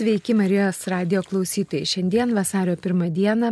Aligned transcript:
Sveiki 0.00 0.32
Marijos 0.32 0.86
radio 0.88 1.20
klausytojai. 1.20 1.84
Šiandien 1.84 2.30
vasario 2.32 2.72
pirmą 2.80 3.10
dieną 3.12 3.50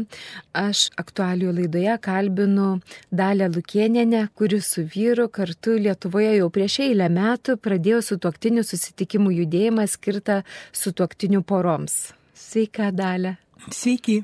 aš 0.57 0.87
aktualių 0.97 1.51
laidoje 1.59 1.97
kalbinu 2.01 2.69
Dalę 3.13 3.51
Lukieninę, 3.53 4.23
kuri 4.33 4.63
su 4.65 4.87
vyru 4.95 5.27
kartu 5.29 5.75
Lietuvoje 5.77 6.31
jau 6.39 6.47
prieš 6.49 6.79
eilę 6.87 7.11
metų 7.13 7.59
pradėjo 7.61 7.99
su 8.07 8.17
tuoktinių 8.25 8.65
susitikimų 8.65 9.35
judėjimą 9.43 9.85
skirtą 9.93 10.39
su 10.73 10.95
tuoktinių 10.97 11.43
poroms. 11.45 12.15
Sveika, 12.33 12.89
Dalė. 12.97 13.35
Sveiki. 13.69 14.23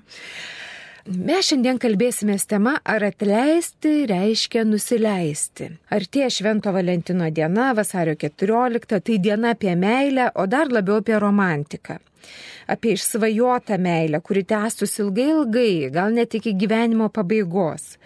Mes 1.04 1.50
šiandien 1.50 1.76
kalbėsime 1.76 2.38
tema, 2.48 2.78
ar 2.88 3.04
atleisti 3.04 4.06
reiškia 4.08 4.64
nusileisti. 4.64 5.68
Artėja 5.92 6.32
Švento 6.32 6.72
Valentino 6.72 7.28
diena, 7.28 7.74
vasario 7.76 8.16
14, 8.16 9.04
tai 9.04 9.20
diena 9.20 9.52
apie 9.52 9.76
meilę, 9.76 10.30
o 10.40 10.48
dar 10.48 10.72
labiau 10.72 11.04
apie 11.04 11.20
romantiką 11.20 12.00
apie 12.70 12.94
išsvajotą 12.96 13.78
meilę, 13.78 14.20
kuri 14.24 14.44
tęstus 14.48 14.98
ilgai 15.02 15.28
ilgai, 15.34 15.90
gal 15.90 16.12
net 16.12 16.34
iki 16.34 16.54
gyvenimo 16.56 17.08
pabaigos. 17.12 17.96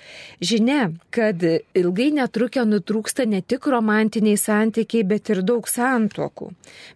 Žinia, 0.40 0.90
kad 1.14 1.42
ilgai 1.78 2.10
netrukę 2.16 2.64
nutrūksta 2.66 3.26
ne 3.26 3.40
tik 3.42 3.66
romantiniai 3.70 4.38
santykiai, 4.38 5.04
bet 5.06 5.30
ir 5.32 5.42
daug 5.46 5.68
santokų. 5.68 6.50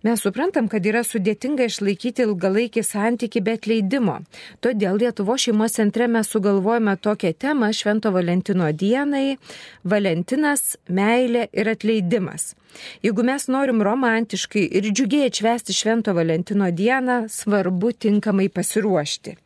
Mes 0.06 0.23
suprantam, 0.23 0.69
kad 0.73 0.87
yra 0.87 1.05
sudėtinga 1.06 1.69
išlaikyti 1.70 2.27
ilgalaikį 2.27 2.84
santykių 2.87 3.45
be 3.45 3.56
atleidimo. 3.59 4.19
Todėl 4.62 5.00
Lietuvo 5.02 5.36
šeimos 5.39 5.78
centre 5.78 6.09
mes 6.09 6.30
sugalvojame 6.30 6.97
tokią 6.97 7.34
temą 7.39 7.73
Švento 7.73 8.12
Valentino 8.14 8.70
dienai- 8.73 9.39
Valentinas, 9.92 10.77
meilė 10.89 11.48
ir 11.52 11.69
atleidimas. 11.69 12.55
Jeigu 13.03 13.25
mes 13.27 13.49
norim 13.49 13.83
romantiškai 13.83 14.65
ir 14.79 14.89
džiugiai 14.91 15.29
atšvesti 15.31 15.77
Švento 15.77 16.15
Valentino 16.17 16.71
dieną, 16.71 17.27
svarbu 17.29 17.93
tinkamai 18.05 18.48
pasiruošti. 18.48 19.37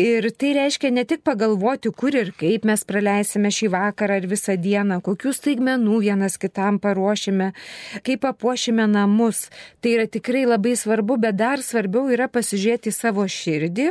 Ir 0.00 0.30
tai 0.32 0.54
reiškia 0.56 0.88
ne 0.94 1.02
tik 1.04 1.20
pagalvoti, 1.26 1.90
kur 1.92 2.14
ir 2.16 2.30
kaip 2.40 2.64
mes 2.64 2.80
praleisime 2.88 3.50
šį 3.52 3.66
vakarą 3.74 4.16
ar 4.20 4.26
visą 4.30 4.54
dieną, 4.56 4.96
kokius 5.04 5.36
staigmenų 5.42 5.98
vienas 6.06 6.38
kitam 6.40 6.78
paruošime, 6.80 7.50
kaip 8.06 8.22
papuošime 8.24 8.86
namus. 8.88 9.48
Tai 9.84 9.92
yra 9.98 10.06
tikrai 10.08 10.46
labai 10.48 10.72
svarbu, 10.80 11.18
bet 11.20 11.36
dar 11.36 11.60
svarbiau 11.60 12.08
yra 12.14 12.30
pasižiūrėti 12.32 12.92
savo 12.96 13.26
širdį, 13.28 13.90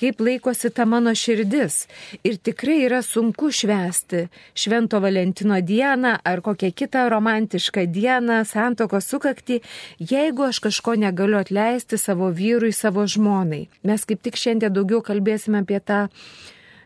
kaip 0.00 0.22
laikosi 0.24 0.70
ta 0.72 0.86
mano 0.88 1.12
širdis. 1.12 1.82
Ir 2.24 2.40
tikrai 2.40 2.78
yra 2.86 3.02
sunku 3.04 3.50
švesti 3.52 4.30
Švento 4.56 5.02
Valentino 5.04 5.60
dieną 5.60 6.14
ar 6.24 6.40
kokią 6.46 6.72
kitą 6.72 7.04
romantišką 7.12 7.84
dieną, 7.92 8.40
santokos 8.48 9.10
sukakti, 9.12 9.60
jeigu 10.00 10.48
aš 10.48 10.62
kažko 10.70 10.96
negaliu 11.04 11.42
atleisti 11.42 12.00
savo 12.00 12.32
vyrui, 12.32 12.72
savo 12.72 13.04
žmonai. 13.04 13.66
Mes 13.84 14.08
kaip 14.08 14.24
tik 14.24 14.40
šiandien 14.40 14.72
daugiau 14.72 15.04
kalbėsime 15.04 15.49
kalbėsime 15.50 15.62
apie 15.62 15.80
tą 15.80 16.08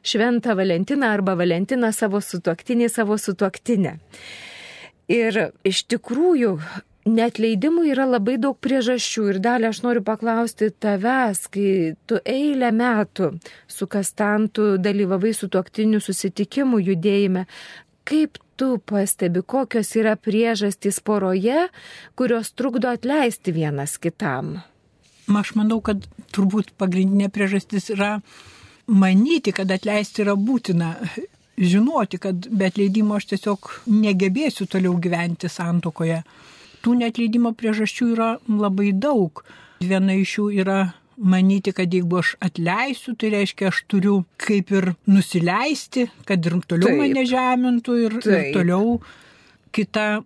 šventą 0.03 0.55
Valentiną 0.57 1.07
arba 1.07 1.35
Valentiną 1.37 1.93
savo 1.93 2.21
sutuoktinį, 2.21 2.89
savo 2.89 3.17
sutuoktinę. 3.19 3.99
Ir 5.09 5.53
iš 5.65 5.85
tikrųjų, 5.89 6.59
Netleidimui 7.05 7.91
yra 7.93 8.07
labai 8.09 8.39
daug 8.41 8.57
priežasčių 8.57 9.27
ir 9.29 9.39
dalį 9.45 9.67
aš 9.69 9.83
noriu 9.85 10.01
paklausti 10.01 10.71
tavęs, 10.73 11.51
kai 11.53 11.95
tu 12.09 12.17
eilę 12.25 12.71
metų 12.73 13.35
su 13.69 13.87
kastantu 13.87 14.79
dalyvavai 14.79 15.35
su 15.35 15.51
tuoktiniu 15.53 16.01
susitikimu 16.01 16.81
judėjime, 16.81 17.45
kaip 18.09 18.41
tu 18.57 18.79
pastebi, 18.79 19.43
kokios 19.45 19.93
yra 20.01 20.17
priežastys 20.17 21.03
poroje, 21.05 21.69
kurios 22.17 22.55
trukdo 22.57 22.89
atleisti 22.89 23.53
vienas 23.53 23.99
kitam? 24.01 24.63
Aš 25.29 25.55
manau, 25.57 25.83
kad 25.85 26.09
turbūt 26.35 26.75
pagrindinė 26.81 27.31
priežastis 27.33 27.91
yra 27.95 28.19
manyti, 28.91 29.55
kad 29.57 29.71
atleisti 29.73 30.25
yra 30.25 30.35
būtina, 30.37 30.95
žinoti, 31.59 32.19
kad 32.21 32.49
be 32.51 32.69
atleidimo 32.69 33.17
aš 33.19 33.31
tiesiog 33.35 33.71
negebėsiu 33.91 34.67
toliau 34.71 34.97
gyventi 35.01 35.51
santokoje. 35.51 36.23
Tų 36.85 36.99
netleidimo 37.01 37.55
priežasčių 37.57 38.11
yra 38.13 38.35
labai 38.51 38.91
daug. 38.93 39.45
Viena 39.85 40.17
iš 40.19 40.39
jų 40.39 40.51
yra 40.65 40.79
manyti, 41.17 41.73
kad 41.73 41.93
jeigu 41.95 42.19
aš 42.21 42.35
atleisiu, 42.43 43.15
tai 43.19 43.31
reiškia, 43.35 43.71
aš 43.71 43.83
turiu 43.91 44.19
kaip 44.41 44.73
ir 44.75 44.93
nusileisti, 45.07 46.09
kad 46.29 46.45
ir 46.45 46.59
toliau 46.67 46.91
Taip. 46.91 47.01
mane 47.01 47.25
žemintų 47.31 47.99
ir, 48.03 48.19
Taip. 48.21 48.33
ir 48.35 48.57
toliau 48.57 48.99
kita 49.75 50.25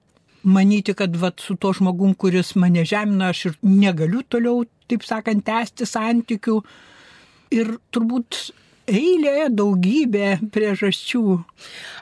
manyti, 0.49 0.95
kad 0.97 1.17
vat, 1.17 1.41
su 1.41 1.57
to 1.61 1.73
žmogum, 1.77 2.15
kuris 2.15 2.55
mane 2.57 2.85
žemina, 2.89 3.33
aš 3.33 3.51
ir 3.51 3.59
negaliu 3.63 4.23
toliau, 4.29 4.65
taip 4.89 5.05
sakant, 5.07 5.45
tęsti 5.47 5.89
santykių 5.89 6.61
ir 7.57 7.77
turbūt 7.95 8.49
eilė, 8.89 9.49
daugybė 9.53 10.39
priežasčių 10.53 11.23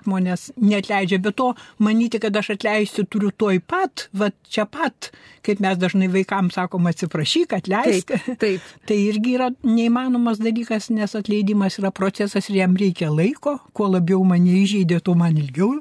žmonės 0.07 0.51
netleidžia, 0.61 1.19
bet 1.23 1.37
to 1.41 1.51
manyti, 1.83 2.21
kad 2.23 2.37
aš 2.39 2.53
atleisiu 2.57 3.07
turiu 3.11 3.33
toj 3.35 3.61
pat, 3.67 4.07
va 4.17 4.31
čia 4.51 4.67
pat, 4.71 5.11
kaip 5.47 5.63
mes 5.65 5.79
dažnai 5.83 6.09
vaikams 6.13 6.59
sakom, 6.59 6.87
atsiprašyk, 6.91 7.57
atleisk. 7.59 8.15
Taip, 8.15 8.41
taip. 8.43 8.75
tai 8.89 8.99
irgi 9.09 9.37
yra 9.39 9.51
neįmanomas 9.67 10.41
dalykas, 10.43 10.91
nes 10.95 11.17
atleidimas 11.19 11.81
yra 11.83 11.93
procesas 11.95 12.51
ir 12.51 12.63
jam 12.63 12.77
reikia 12.79 13.11
laiko, 13.13 13.59
kuo 13.77 13.91
labiau 13.91 14.23
mane 14.27 14.55
įžeidė, 14.63 15.03
tuo 15.05 15.17
man 15.19 15.39
ilgiau. 15.41 15.81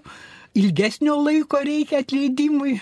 Ilgesnio 0.56 1.18
laiko 1.20 1.60
reikia 1.66 2.00
atleidimui. 2.04 2.78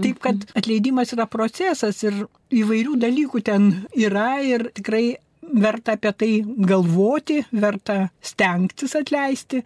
Taip, 0.00 0.20
kad 0.22 0.36
mhm. 0.38 0.54
atleidimas 0.56 1.12
yra 1.16 1.26
procesas 1.30 2.00
ir 2.06 2.24
įvairių 2.50 2.96
dalykų 3.00 3.42
ten 3.46 3.72
yra 3.98 4.40
ir 4.46 4.70
tikrai 4.76 5.18
verta 5.40 5.96
apie 5.98 6.12
tai 6.16 6.30
galvoti, 6.68 7.40
verta 7.52 8.04
stengtis 8.22 8.94
atleisti, 8.98 9.62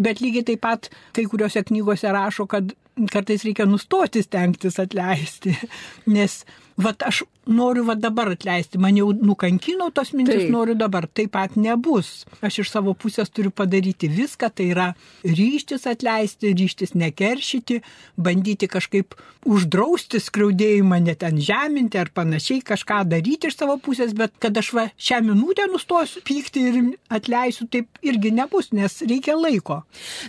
bet 0.00 0.20
lygiai 0.22 0.46
taip 0.50 0.62
pat 0.64 0.88
kai 1.14 1.26
kuriuose 1.30 1.62
knygose 1.68 2.10
rašo, 2.12 2.48
kad 2.50 2.74
kartais 3.10 3.44
reikia 3.46 3.66
nustoti 3.66 4.22
stengtis 4.22 4.78
atleisti, 4.82 5.54
nes 6.16 6.42
vat 6.76 7.02
aš 7.06 7.22
noriu 7.46 7.84
vat 7.84 8.00
dabar 8.00 8.30
atleisti, 8.32 8.78
man 8.80 8.96
jau 8.96 9.10
nukankino 9.12 9.90
tos 9.94 10.14
mintis, 10.16 10.46
Taip. 10.46 10.52
noriu 10.52 10.74
dabar, 10.78 11.06
taip 11.06 11.34
pat 11.34 11.58
nebus. 11.60 12.24
Aš 12.44 12.62
iš 12.64 12.72
savo 12.72 12.94
pusės 12.96 13.30
turiu 13.30 13.52
padaryti 13.52 14.08
viską, 14.08 14.48
tai 14.48 14.70
yra 14.72 14.86
ryštis 15.24 15.84
atleisti, 15.90 16.54
ryštis 16.56 16.94
nekeršyti, 16.96 17.80
bandyti 18.16 18.68
kažkaip 18.70 19.16
uždrausti 19.44 20.22
skriaudėjimą, 20.24 21.02
net 21.04 21.20
ten 21.20 21.36
žeminti 21.36 22.00
ar 22.00 22.08
panašiai, 22.16 22.62
kažką 22.64 23.02
daryti 23.12 23.50
iš 23.50 23.58
savo 23.60 23.76
pusės, 23.76 24.14
bet 24.16 24.32
kad 24.40 24.56
aš 24.56 24.72
va 24.76 24.86
šią 24.96 25.20
minutę 25.28 25.68
nustosiu 25.68 26.24
pykti 26.24 26.64
ir 26.70 26.80
atleisiu, 27.12 27.68
taip 27.68 28.00
irgi 28.04 28.32
nebus, 28.32 28.72
nes 28.72 29.02
reikia 29.04 29.36
laiko. 29.36 29.82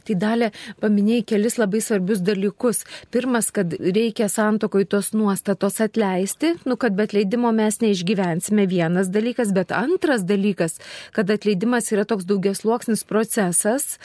Tai 0.04 0.20
dalė 0.20 0.52
paminėjai 0.84 1.28
kelis 1.32 1.56
labai 1.62 1.80
svarbius 1.84 2.20
dalykus. 2.26 2.84
Pirmas, 3.16 3.54
kad 3.56 3.72
reikia 3.80 4.28
santokoj 4.32 4.84
tos 4.92 5.14
nuostatos 5.16 5.80
atleisti 5.84 6.35
atleisti, 6.36 6.70
nu, 6.70 6.76
kad 6.76 6.94
be 6.94 7.04
atleidimo 7.04 7.52
mes 7.52 7.80
neišgyvensime 7.80 8.66
vienas 8.68 9.08
dalykas, 9.10 9.54
bet 9.54 9.72
antras 9.72 10.24
dalykas, 10.24 10.80
kad 11.12 11.30
atleidimas 11.30 11.92
yra 11.92 12.06
toks 12.06 12.26
daugiasluoksnis 12.26 13.04
procesas, 13.04 14.00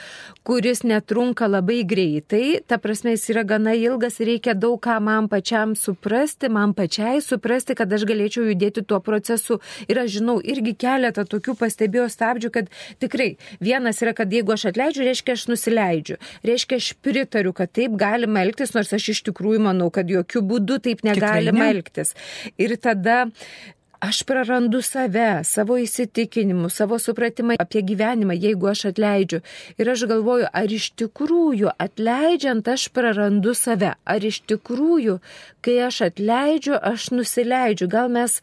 kuris 0.45 0.83
netrunka 0.83 1.47
labai 1.47 1.85
greitai, 1.85 2.61
ta 2.67 2.79
prasme 2.79 3.15
jis 3.15 3.31
yra 3.31 3.45
gana 3.45 3.75
ilgas 3.75 4.21
ir 4.21 4.31
reikia 4.35 4.55
daug 4.55 4.81
ką 4.81 5.01
man 5.01 5.29
pačiam 5.29 5.75
suprasti, 5.77 6.49
man 6.49 6.75
pačiai 6.75 7.21
suprasti, 7.21 7.75
kad 7.75 7.93
aš 7.93 8.05
galėčiau 8.05 8.47
judėti 8.51 8.85
tuo 8.85 9.01
procesu. 9.01 9.61
Ir 9.89 9.99
aš 9.99 10.19
žinau 10.19 10.41
irgi 10.41 10.75
keletą 10.75 11.25
tokių 11.25 11.57
pastebėjau 11.59 12.09
stabdžių, 12.11 12.51
kad 12.51 12.71
tikrai 13.01 13.37
vienas 13.61 14.01
yra, 14.03 14.15
kad 14.15 14.33
jeigu 14.33 14.55
aš 14.55 14.71
atleidžiu, 14.73 15.05
reiškia 15.09 15.37
aš 15.37 15.47
nusileidžiu, 15.51 16.19
reiškia 16.47 16.81
aš 16.81 16.93
pritariu, 17.03 17.53
kad 17.57 17.73
taip 17.73 17.97
galima 17.99 18.45
elgtis, 18.45 18.75
nors 18.75 18.93
aš 18.93 19.11
iš 19.15 19.25
tikrųjų 19.31 19.65
manau, 19.71 19.91
kad 19.95 20.09
jokių 20.11 20.45
būdų 20.47 20.81
taip 20.87 21.05
negalima 21.07 21.67
ne. 21.67 21.71
elgtis. 21.75 22.15
Ir 22.61 22.77
tada 22.81 23.27
aš 24.01 24.23
prarandu 24.25 24.81
save, 24.83 25.43
savo 25.45 25.77
įsitikinimus, 25.77 26.79
savo 26.81 26.97
supratimą 26.99 27.59
apie 27.61 27.83
gyvenimą, 27.85 28.35
jeigu 28.47 28.71
aš 28.71 28.87
atleidžiu. 28.91 29.43
Ir 29.77 29.91
aš 29.93 30.07
galvoju, 30.09 30.47
ar 30.57 30.73
iš 30.73 30.87
tikrųjų 31.03 31.75
atleidžiant 31.85 32.71
aš 32.75 32.89
prarandu 32.97 33.53
save, 33.57 33.93
ar 34.01 34.25
iš 34.31 34.41
tikrųjų, 34.49 35.19
kai 35.65 35.77
aš 35.89 36.01
atleidžiu, 36.09 36.79
aš 36.81 37.11
nusileidžiu. 37.13 37.91
Gal 37.93 38.09
mes 38.17 38.41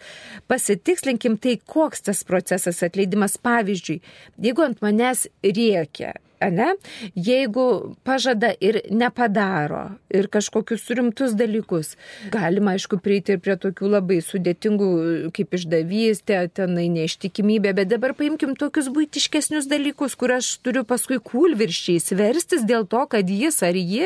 pasitikslinkim 0.51 1.41
tai, 1.41 1.57
koks 1.65 2.05
tas 2.05 2.23
procesas 2.27 2.83
atleidimas. 2.85 3.41
Pavyzdžiui, 3.41 3.99
jeigu 4.43 4.65
ant 4.65 4.81
manęs 4.85 5.25
rėkia 5.41 6.13
ne, 6.41 6.75
jeigu 7.15 7.95
pažada 8.05 8.51
ir 8.61 8.79
nepadaro 8.89 9.97
ir 10.13 10.27
kažkokius 10.31 10.85
rimtus 10.93 11.33
dalykus, 11.37 11.95
galima 12.31 12.75
aišku 12.77 12.99
prieiti 13.03 13.35
ir 13.35 13.41
prie 13.43 13.57
tokių 13.59 13.89
labai 13.97 14.19
sudėtingų 14.23 14.89
kaip 15.35 15.57
išdavystė, 15.57 16.39
tenai 16.53 16.87
neištikimybė, 16.93 17.73
bet 17.79 17.91
dabar 17.91 18.13
paimkim 18.17 18.55
tokius 18.59 18.91
būtiškesnius 18.93 19.67
dalykus, 19.69 20.15
kur 20.19 20.35
aš 20.37 20.53
turiu 20.61 20.85
paskui 20.87 21.17
kūlvirščiais 21.17 22.13
verstis 22.17 22.65
dėl 22.67 22.85
to, 22.89 23.03
kad 23.09 23.29
jis 23.29 23.59
ar 23.65 23.75
ji 23.77 24.05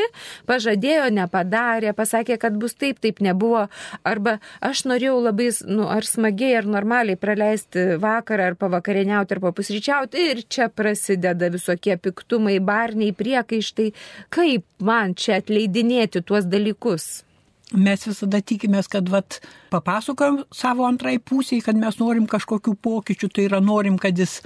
pažadėjo, 0.49 1.09
nepadarė, 1.13 1.93
pasakė, 1.97 2.39
kad 2.41 2.55
bus 2.61 2.77
taip, 2.79 3.01
taip 3.03 3.19
nebuvo, 3.23 3.67
arba 4.07 4.39
aš 4.63 4.85
norėjau 4.89 5.19
labai, 5.27 5.51
nu, 5.67 5.89
ar 5.91 6.07
smagiai, 6.07 6.55
ar 6.61 6.69
normaliai 6.79 7.19
praleisti 7.19 7.99
vakarą, 8.01 8.51
ar 8.51 8.59
pavakarieniauti, 8.59 9.35
ar 9.35 9.43
papusryčiauti 9.43 10.27
ir 10.31 10.43
čia 10.47 10.71
prasideda 10.71 11.51
visokie 11.53 11.97
pikti 11.99 12.20
piktumai, 12.21 12.59
barniai, 12.59 13.13
priekaištai, 13.13 13.91
kaip 14.29 14.65
man 14.79 15.15
čia 15.15 15.41
atleidinėti 15.41 16.23
tuos 16.23 16.45
dalykus? 16.45 17.23
Mes 17.71 18.03
visada 18.03 18.41
tikimės, 18.43 18.89
kad 18.91 19.07
vat, 19.07 19.39
papasakojom 19.71 20.41
savo 20.51 20.83
antrai 20.83 21.15
pusiai, 21.23 21.61
kad 21.63 21.77
mes 21.79 21.95
norim 22.01 22.25
kažkokių 22.27 22.75
pokyčių, 22.83 23.29
tai 23.31 23.45
yra 23.47 23.61
norim, 23.63 23.95
kad 23.97 24.17
jis 24.19 24.41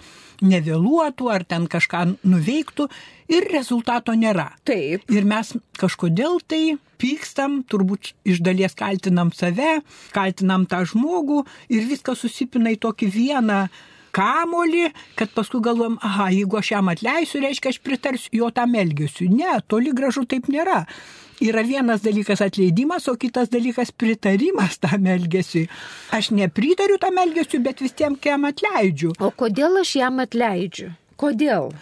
nevėluotų 0.45 1.31
ar 1.33 1.45
ten 1.47 1.65
kažką 1.65 2.03
nuveiktų 2.21 2.85
ir 3.33 3.47
rezultato 3.49 4.13
nėra. 4.13 4.51
Taip. 4.67 5.07
Ir 5.09 5.25
mes 5.25 5.55
kažkodėl 5.81 6.37
tai 6.45 6.77
pykstam, 7.01 7.63
turbūt 7.65 8.13
iš 8.29 8.43
dalies 8.45 8.77
kaltinam 8.77 9.33
save, 9.33 9.79
kaltinam 10.13 10.67
tą 10.69 10.83
žmogų 10.85 11.41
ir 11.73 11.89
viskas 11.89 12.21
susipina 12.21 12.75
į 12.75 12.81
tokį 12.85 13.09
vieną 13.09 13.63
kamolį, 14.15 14.87
kad 15.19 15.33
paskui 15.35 15.61
galvom, 15.63 15.99
aha, 16.05 16.29
jeigu 16.33 16.59
aš 16.59 16.71
jam 16.75 16.89
atleisiu, 16.93 17.41
reiškia, 17.43 17.73
aš 17.73 17.81
pritarsiu 17.83 18.39
jo 18.39 18.49
tam 18.55 18.75
elgesiu. 18.79 19.27
Ne, 19.31 19.59
toli 19.67 19.93
gražu 19.95 20.25
taip 20.29 20.49
nėra. 20.51 20.85
Yra 21.43 21.65
vienas 21.67 21.99
dalykas 21.99 22.39
atleidimas, 22.45 23.09
o 23.11 23.17
kitas 23.19 23.49
dalykas 23.51 23.91
pritarimas 23.91 24.79
tam 24.79 25.09
elgesiui. 25.11 25.65
Aš 26.15 26.31
nepritariu 26.31 26.95
tam 27.01 27.19
elgesiu, 27.19 27.59
bet 27.65 27.83
vis 27.83 27.95
tiem 27.97 28.15
jam 28.23 28.47
atleidžiu. 28.47 29.11
O 29.19 29.33
kodėl 29.35 29.81
aš 29.81 29.97
jam 29.99 30.23
atleidžiu? 30.23 30.93
Kodėl? 31.19 31.73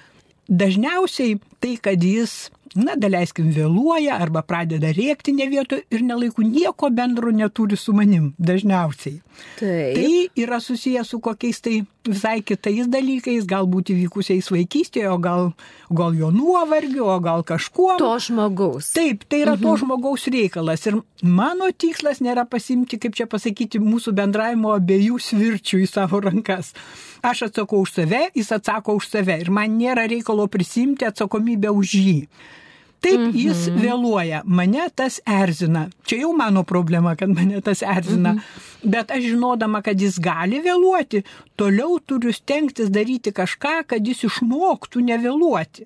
Dažniausiai 0.49 1.37
tai, 1.61 1.77
kad 1.81 2.01
jis 2.03 2.49
na, 2.75 2.95
daleiskim, 2.97 3.51
vėluoja 3.53 4.17
arba 4.21 4.41
pradeda 4.45 4.91
rėkti 4.95 5.33
ne 5.37 5.47
vietoj 5.51 5.83
ir 5.93 6.03
nelaikų 6.05 6.45
nieko 6.47 6.89
bendro 6.93 7.31
neturi 7.33 7.77
su 7.77 7.93
manim 7.93 8.31
dažniausiai. 8.41 9.19
Taip. 9.59 9.97
Tai 9.97 10.43
yra 10.43 10.59
susijęs 10.63 11.13
su 11.13 11.19
kokiais 11.23 11.61
tai 11.63 11.81
visai 12.07 12.41
kitais 12.43 12.87
dalykais, 12.91 13.45
galbūt 13.47 13.93
įvykusiais 13.93 14.49
vaikystėje, 14.51 15.07
o 15.11 15.17
gal, 15.21 15.51
gal 15.93 16.15
jo 16.17 16.31
nuovargiu, 16.35 17.05
o 17.07 17.17
gal 17.23 17.43
kažkuo. 17.47 17.95
To 18.01 18.11
žmogaus. 18.19 18.91
Taip, 18.95 19.23
tai 19.29 19.43
yra 19.45 19.55
mhm. 19.55 19.63
to 19.63 19.75
žmogaus 19.83 20.27
reikalas. 20.33 20.85
Ir 20.89 20.99
mano 21.23 21.69
tikslas 21.71 22.19
nėra 22.23 22.45
pasimti, 22.49 22.99
kaip 23.01 23.15
čia 23.19 23.27
pasakyti, 23.29 23.81
mūsų 23.83 24.15
bendravimo 24.17 24.73
abiejų 24.75 25.21
svirčių 25.21 25.83
į 25.85 25.91
savo 25.91 26.23
rankas. 26.23 26.73
Aš 27.23 27.47
atsakau 27.47 27.85
už 27.85 27.95
save, 28.01 28.25
jis 28.35 28.51
atsako 28.51 28.97
už 28.99 29.07
save 29.07 29.39
ir 29.39 29.53
man 29.53 29.77
nėra 29.79 30.03
reikalo 30.11 30.49
prisimti 30.51 31.07
atsakomybę 31.07 31.71
už 31.71 31.95
jį. 31.95 32.17
Taip 33.03 33.19
mhm. 33.19 33.33
jis 33.35 33.65
vėluoja, 33.75 34.43
mane 34.47 34.85
tas 34.95 35.19
erzina. 35.27 35.87
Čia 36.07 36.21
jau 36.21 36.31
mano 36.37 36.63
problema, 36.67 37.17
kad 37.19 37.33
mane 37.35 37.59
tas 37.65 37.83
erzina. 37.83 38.37
Mhm. 38.37 38.69
Bet 38.93 39.11
aš 39.15 39.27
žinodama, 39.33 39.81
kad 39.83 39.99
jis 39.99 40.19
gali 40.23 40.61
vėluoti, 40.63 41.23
toliau 41.59 41.99
turiu 42.07 42.31
stengtis 42.35 42.91
daryti 42.93 43.33
kažką, 43.35 43.81
kad 43.91 44.07
jis 44.07 44.25
išmoktų 44.29 45.03
nevėluoti. 45.09 45.85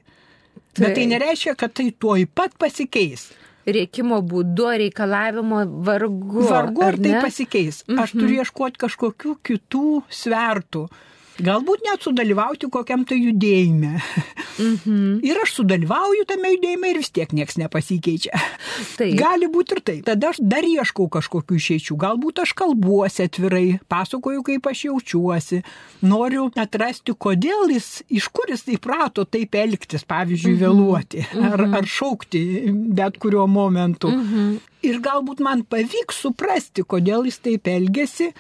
Tai. 0.77 0.83
Bet 0.83 0.95
tai 0.97 1.05
nereiškia, 1.09 1.57
kad 1.57 1.73
tai 1.77 1.89
tuoj 1.91 2.27
pat 2.37 2.53
pasikeis. 2.61 3.31
Reikimo 3.67 4.21
būdu, 4.23 4.69
reikalavimo 4.83 5.63
vargu. 5.83 6.45
Vargu 6.47 6.85
ar, 6.85 6.93
ar 6.93 7.01
tai 7.01 7.17
pasikeis. 7.25 7.81
Mhm. 7.87 8.03
Aš 8.03 8.13
turiu 8.13 8.43
ieškoti 8.43 8.83
kažkokių 8.85 9.37
kitų 9.49 9.87
svertų. 10.21 10.85
Galbūt 11.43 11.83
net 11.85 12.01
sudalyvauti 12.05 12.69
kokiam 12.73 13.03
tai 13.07 13.19
judėjime. 13.21 13.99
Mhm. 14.57 15.19
Ir 15.21 15.37
aš 15.43 15.51
sudalyvauju 15.59 16.25
tame 16.29 16.49
judėjime 16.55 16.89
ir 16.89 16.97
vis 16.97 17.11
tiek 17.13 17.33
niekas 17.37 17.59
nepasikeičia. 17.61 18.33
Taip. 18.97 19.13
Gali 19.19 19.49
būti 19.53 19.77
ir 19.77 19.81
taip. 19.85 19.99
Tada 20.07 20.31
aš 20.31 20.39
dar 20.41 20.65
ieškau 20.65 21.05
kažkokių 21.13 21.59
išeičių. 21.59 21.97
Galbūt 22.01 22.41
aš 22.41 22.55
kalbuosi 22.57 23.27
atvirai, 23.27 23.77
pasakoju, 23.91 24.41
kaip 24.47 24.71
aš 24.71 24.87
jaučiuosi. 24.87 25.61
Noriu 26.09 26.47
atrasti, 26.57 27.13
kodėl 27.13 27.75
jis, 27.75 28.01
iš 28.09 28.31
kur 28.33 28.49
jis 28.49 28.65
įprato 28.73 29.27
taip 29.29 29.53
elgtis, 29.61 30.07
pavyzdžiui, 30.09 30.55
mhm. 30.55 30.63
vėluoti 30.65 31.25
ar, 31.37 31.67
mhm. 31.67 31.77
ar 31.77 31.93
šaukti 31.97 32.43
bet 32.97 33.21
kuriuo 33.21 33.45
momentu. 33.51 34.09
Mhm. 34.13 34.57
Ir 34.87 35.01
galbūt 35.03 35.41
man 35.43 35.65
pavyks 35.69 36.21
suprasti, 36.25 36.85
kodėl 36.85 37.25
jis 37.29 37.41
taip 37.45 37.69
elgesi 37.69 38.31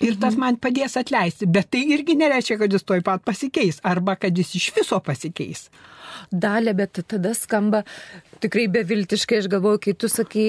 ir 0.00 0.18
tas 0.20 0.36
man 0.40 0.58
padės 0.62 0.96
atleisti. 1.00 1.48
Bet 1.50 1.70
tai 1.74 1.84
irgi 1.94 2.16
nereiškia, 2.20 2.58
kad 2.62 2.74
jis 2.74 2.86
toj 2.86 3.02
pat 3.06 3.24
pasikeis 3.26 3.80
arba 3.86 4.16
kad 4.20 4.36
jis 4.36 4.54
iš 4.60 4.70
viso 4.76 5.00
pasikeis. 5.04 5.68
Dalė, 6.30 6.74
bet 6.76 7.00
tada 7.08 7.32
skamba 7.34 7.82
tikrai 8.42 8.68
beviltiškai, 8.72 9.40
aš 9.42 9.50
galvoju, 9.50 9.82
kai 9.86 9.94
tu 9.98 10.10
sakai, 10.10 10.46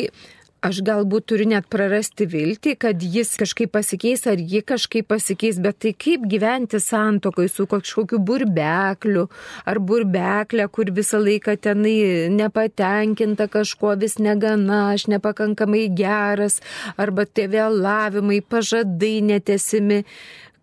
aš 0.61 0.81
galbūt 0.85 1.25
turiu 1.31 1.47
net 1.49 1.65
prarasti 1.73 2.27
viltį, 2.29 2.75
kad 2.81 3.01
jis 3.01 3.33
kažkaip 3.41 3.71
pasikeis 3.73 4.27
ar 4.29 4.37
ji 4.37 4.61
kažkaip 4.61 5.07
pasikeis, 5.09 5.57
bet 5.63 5.79
tai 5.81 5.93
kaip 5.97 6.27
gyventi 6.29 6.77
santokai 6.81 7.47
su 7.49 7.65
kažkokiu 7.69 8.19
burbekliu 8.21 9.25
ar 9.65 9.81
burbeklė, 9.81 10.67
kur 10.69 10.93
visą 10.93 11.21
laiką 11.23 11.57
tenai 11.57 12.29
nepatenkinta 12.35 13.49
kažkuo 13.49 13.95
vis 14.03 14.19
negana, 14.21 14.91
aš 14.93 15.07
nepakankamai 15.15 15.87
geras, 15.97 16.61
arba 16.93 17.25
tie 17.25 17.49
vėlavimai, 17.49 18.43
pažadai 18.45 19.17
netesimi 19.25 20.03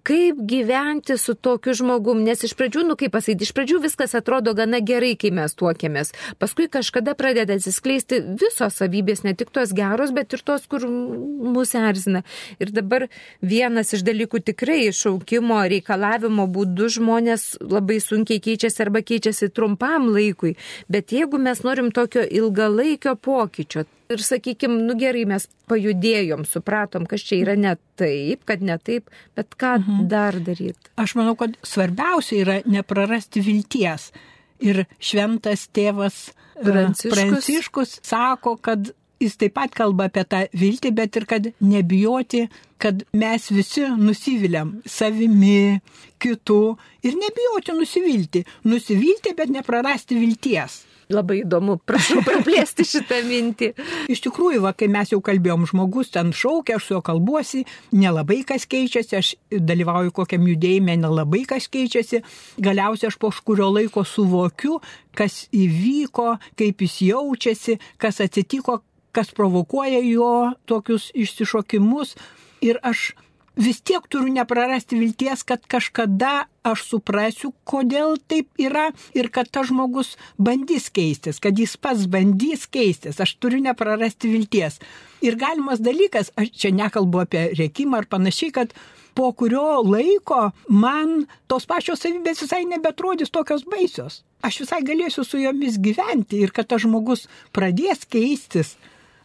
kaip 0.07 0.39
gyventi 0.49 1.19
su 1.19 1.35
tokiu 1.35 1.75
žmogum, 1.77 2.23
nes 2.25 2.43
iš 2.47 2.55
pradžių, 2.59 2.85
nu 2.89 2.97
kaip 2.99 3.13
pasakyti, 3.15 3.47
iš 3.47 3.53
pradžių 3.57 3.81
viskas 3.83 4.15
atrodo 4.19 4.55
gana 4.57 4.81
gerai, 4.85 5.15
kai 5.21 5.31
mes 5.35 5.55
tuokėmės, 5.59 6.13
paskui 6.41 6.69
kažkada 6.73 7.15
pradeda 7.19 7.59
atsiskleisti 7.59 8.21
visos 8.41 8.79
savybės, 8.81 9.25
ne 9.27 9.35
tik 9.39 9.53
tos 9.55 9.75
geros, 9.77 10.15
bet 10.17 10.33
ir 10.37 10.45
tos, 10.47 10.65
kur 10.71 10.87
mūsų 10.89 11.83
erzina. 11.91 12.25
Ir 12.63 12.73
dabar 12.75 13.09
vienas 13.43 13.93
iš 13.97 14.07
dalykų 14.07 14.43
tikrai 14.53 14.81
šaukimo 14.95 15.61
reikalavimo 15.75 16.49
būdų 16.55 16.89
žmonės 16.99 17.51
labai 17.65 18.01
sunkiai 18.05 18.43
keičiasi 18.45 18.85
arba 18.87 19.05
keičiasi 19.05 19.51
trumpam 19.53 20.09
laikui, 20.15 20.57
bet 20.89 21.13
jeigu 21.13 21.41
mes 21.43 21.65
norim 21.67 21.93
tokio 21.95 22.25
ilgalaikio 22.25 23.17
pokyčio, 23.17 23.85
ir 24.13 24.25
sakykime, 24.25 24.81
nu 24.89 24.97
gerai, 24.99 25.25
mes 25.29 25.47
pajudėjom, 25.71 26.45
supratom, 26.49 27.07
kas 27.09 27.25
čia 27.29 27.41
yra 27.43 27.57
ne 27.59 27.75
taip, 28.01 28.45
kad 28.49 28.65
ne 28.65 28.79
taip, 28.81 29.13
bet 29.39 29.57
ką 29.59 29.77
mhm. 29.81 30.09
dar 30.11 30.39
daryti? 30.45 30.93
Aš 31.01 31.17
manau, 31.19 31.37
kad 31.39 31.57
svarbiausia 31.67 32.43
yra 32.45 32.59
neprarasti 32.69 33.45
vilties. 33.45 34.11
Ir 34.59 34.89
šventas 34.99 35.69
tėvas 35.71 36.33
e, 36.33 36.65
Pranciškus, 36.65 37.13
Pranciškus 37.15 37.93
sako, 38.03 38.57
kad 38.59 38.91
jis 39.23 39.37
taip 39.39 39.55
pat 39.59 39.75
kalba 39.75 40.09
apie 40.09 40.25
tą 40.27 40.43
viltį, 40.57 40.93
bet 40.95 41.19
ir 41.19 41.27
kad 41.31 41.47
nebijoti, 41.63 42.47
kad 42.83 43.03
mes 43.19 43.49
visi 43.55 43.87
nusiviliam 43.99 44.77
savimi, 44.87 45.79
kitų 46.23 46.63
ir 47.07 47.19
nebijoti 47.19 47.75
nusivilti. 47.79 48.45
Nusivilti, 48.67 49.35
bet 49.39 49.51
neprarasti 49.55 50.19
vilties. 50.19 50.83
Labai 51.09 51.39
įdomu, 51.41 51.79
prašau 51.89 52.21
praplėsti 52.27 52.85
šitą 52.85 53.23
mintį. 53.25 53.71
Iš 54.13 54.21
tikrųjų, 54.27 54.61
va, 54.67 54.75
kai 54.77 54.91
mes 54.93 55.13
jau 55.15 55.21
kalbėjom, 55.25 55.65
žmogus 55.71 56.13
ten 56.13 56.35
šaukia, 56.37 56.77
aš 56.77 56.89
su 56.89 56.95
juo 56.97 57.01
kalbuosi, 57.05 57.63
nelabai 57.97 58.43
kas 58.49 58.67
keičiasi, 58.69 59.17
aš 59.17 59.31
dalyvauju 59.49 60.13
kokiam 60.19 60.45
judėjime, 60.51 60.99
nelabai 61.01 61.47
kas 61.49 61.71
keičiasi. 61.73 62.21
Galiausiai 62.61 63.09
aš 63.09 63.17
po 63.23 63.33
kurio 63.45 63.71
laiko 63.73 64.05
suvokiu, 64.05 64.83
kas 65.17 65.47
įvyko, 65.57 66.35
kaip 66.61 66.85
jis 66.85 66.99
jaučiasi, 67.09 67.79
kas 67.97 68.21
atsitiko, 68.25 68.83
kas 69.17 69.33
provokuoja 69.33 70.03
jo 70.05 70.35
tokius 70.69 71.09
išsišokimus. 71.17 72.19
Ir 72.61 72.83
aš 72.85 73.13
vis 73.59 73.81
tiek 73.83 74.05
turiu 74.11 74.31
neprarasti 74.33 74.99
vilties, 74.99 75.43
kad 75.43 75.65
kažkada 75.67 76.47
aš 76.67 76.85
suprasiu, 76.87 77.51
kodėl 77.69 78.17
taip 78.31 78.49
yra 78.61 78.89
ir 79.19 79.31
kad 79.35 79.51
tas 79.51 79.69
žmogus 79.73 80.15
bandys 80.39 80.89
keistis, 80.95 81.41
kad 81.43 81.59
jis 81.59 81.75
pats 81.81 82.07
bandys 82.11 82.69
keistis. 82.71 83.19
Aš 83.21 83.35
turiu 83.43 83.61
neprarasti 83.65 84.31
vilties. 84.31 84.79
Ir 85.25 85.39
galimas 85.41 85.83
dalykas, 85.83 86.31
aš 86.39 86.53
čia 86.55 86.71
nekalbu 86.77 87.25
apie 87.25 87.49
rėkimą 87.59 88.03
ar 88.03 88.09
panašiai, 88.11 88.55
kad 88.55 88.77
po 89.19 89.33
kurio 89.35 89.81
laiko 89.83 90.53
man 90.71 91.25
tos 91.51 91.67
pačios 91.67 92.05
savybės 92.05 92.45
visai 92.45 92.63
nebetrodys 92.71 93.35
tokios 93.35 93.67
baisios. 93.67 94.23
Aš 94.47 94.63
visai 94.63 94.85
galėsiu 94.87 95.25
su 95.27 95.41
jomis 95.43 95.81
gyventi 95.83 96.39
ir 96.45 96.55
kad 96.55 96.71
tas 96.71 96.85
žmogus 96.85 97.27
pradės 97.51 98.07
keistis 98.07 98.77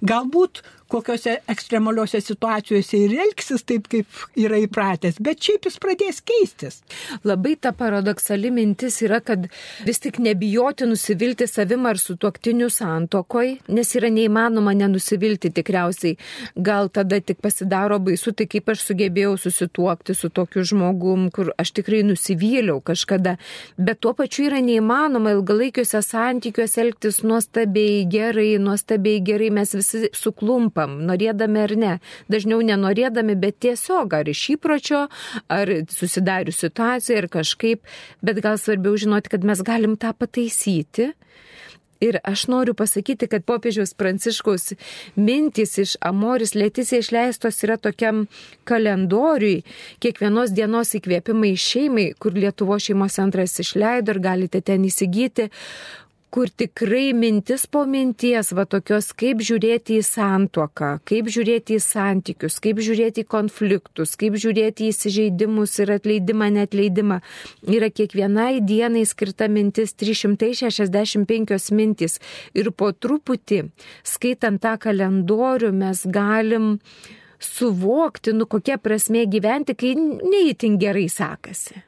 galbūt 0.03 0.63
kokiuose 0.91 1.37
ekstremaliuose 1.49 2.21
situacijose 2.21 2.99
ir 3.05 3.15
elgsis 3.25 3.65
taip, 3.67 3.87
kaip 3.91 4.19
yra 4.39 4.59
įpratęs, 4.63 5.19
bet 5.23 5.41
šiaip 5.43 5.67
jis 5.67 5.79
pradės 5.81 6.21
keistis. 6.25 6.81
Labai 7.25 7.55
ta 7.61 7.73
paradoksali 7.77 8.51
mintis 8.53 8.99
yra, 9.05 9.19
kad 9.23 9.47
vis 9.87 10.01
tik 10.03 10.19
nebijoti 10.23 10.87
nusivilti 10.89 11.47
savim 11.49 11.87
ar 11.89 11.99
su 12.01 12.15
tuoktiniu 12.19 12.69
santokoj, 12.73 13.55
nes 13.73 13.93
yra 13.97 14.11
neįmanoma 14.13 14.75
nenusivilti 14.77 15.53
tikriausiai. 15.55 16.17
Gal 16.55 16.91
tada 16.93 17.19
tik 17.21 17.41
pasidaro 17.43 17.99
baisu, 18.03 18.35
tai 18.37 18.47
kaip 18.51 18.69
aš 18.73 18.85
sugebėjau 18.89 19.35
susituokti 19.45 20.15
su 20.17 20.29
tokiu 20.29 20.65
žmogum, 20.67 21.29
kur 21.33 21.53
aš 21.57 21.73
tikrai 21.79 22.03
nusivyliau 22.07 22.81
kažkada. 22.85 23.37
Bet 23.77 24.03
tuo 24.03 24.13
pačiu 24.17 24.47
yra 24.49 24.61
neįmanoma 24.63 25.33
ilgalaikiuose 25.37 26.03
santykiuose 26.05 26.81
elgtis 26.83 27.21
nuostabiai 27.25 28.03
gerai, 28.09 28.51
nuostabiai 28.61 29.23
gerai, 29.25 29.49
mes 29.53 29.73
visi 29.77 30.09
suklumpam 30.13 30.72
tampam, 30.73 31.05
norėdami 31.07 31.63
ar 31.63 31.75
ne. 31.75 31.93
Dažniau 32.29 32.61
nenorėdami, 32.61 33.35
bet 33.35 33.59
tiesiog 33.61 34.13
ar 34.13 34.27
iš 34.27 34.57
įpročio, 34.57 35.07
ar 35.49 35.67
susidarius 35.89 36.59
situaciją 36.59 37.17
ir 37.17 37.27
kažkaip, 37.29 37.81
bet 38.21 38.41
gal 38.41 38.57
svarbiau 38.57 38.97
žinoti, 38.97 39.29
kad 39.29 39.43
mes 39.43 39.61
galim 39.61 39.97
tą 39.97 40.13
pataisyti. 40.13 41.13
Ir 42.03 42.17
aš 42.27 42.49
noriu 42.51 42.73
pasakyti, 42.75 43.29
kad 43.31 43.45
popiežiaus 43.47 43.93
pranciškaus 43.95 44.73
mintys 45.15 45.77
iš 45.79 45.93
Amoris 46.03 46.51
Letisė 46.51 46.99
išleistos 46.99 47.63
yra 47.63 47.77
tokiam 47.79 48.25
kalendoriui, 48.67 49.63
kiekvienos 50.03 50.51
dienos 50.51 50.91
įkvėpimai 50.99 51.53
šeimai, 51.55 52.09
kur 52.19 52.35
Lietuvo 52.35 52.75
šeimos 52.75 53.15
centras 53.15 53.55
išleido 53.63 54.11
ir 54.11 54.19
galite 54.19 54.59
ten 54.59 54.83
įsigyti, 54.83 55.47
kur 56.33 56.49
tikrai 56.49 57.11
mintis 57.13 57.67
po 57.69 57.83
minties, 57.85 58.47
va 58.57 58.63
tokios, 58.65 59.11
kaip 59.13 59.43
žiūrėti 59.45 59.99
į 59.99 60.05
santuoką, 60.07 60.89
kaip 61.05 61.29
žiūrėti 61.29 61.77
į 61.77 61.83
santykius, 61.85 62.57
kaip 62.63 62.81
žiūrėti 62.81 63.21
į 63.21 63.27
konfliktus, 63.29 64.15
kaip 64.17 64.39
žiūrėti 64.41 64.87
į 64.87 64.95
įsižeidimus 64.95 65.77
ir 65.83 65.93
atleidimą, 65.99 66.49
netleidimą. 66.57 67.19
Yra 67.69 67.91
kiekvienai 67.93 68.63
dienai 68.65 69.05
skirta 69.05 69.45
mintis 69.45 69.93
365 70.01 71.69
mintis. 71.77 72.17
Ir 72.57 72.73
po 72.73 72.89
truputį, 72.97 73.67
skaitant 74.01 74.63
tą 74.63 74.73
kalendorių, 74.81 75.69
mes 75.85 76.01
galim 76.09 76.79
suvokti, 77.37 78.33
nu 78.33 78.49
kokia 78.49 78.81
prasme 78.81 79.27
gyventi, 79.29 79.77
kai 79.77 79.93
neįtin 80.01 80.81
gerai 80.81 81.05
sekasi. 81.13 81.83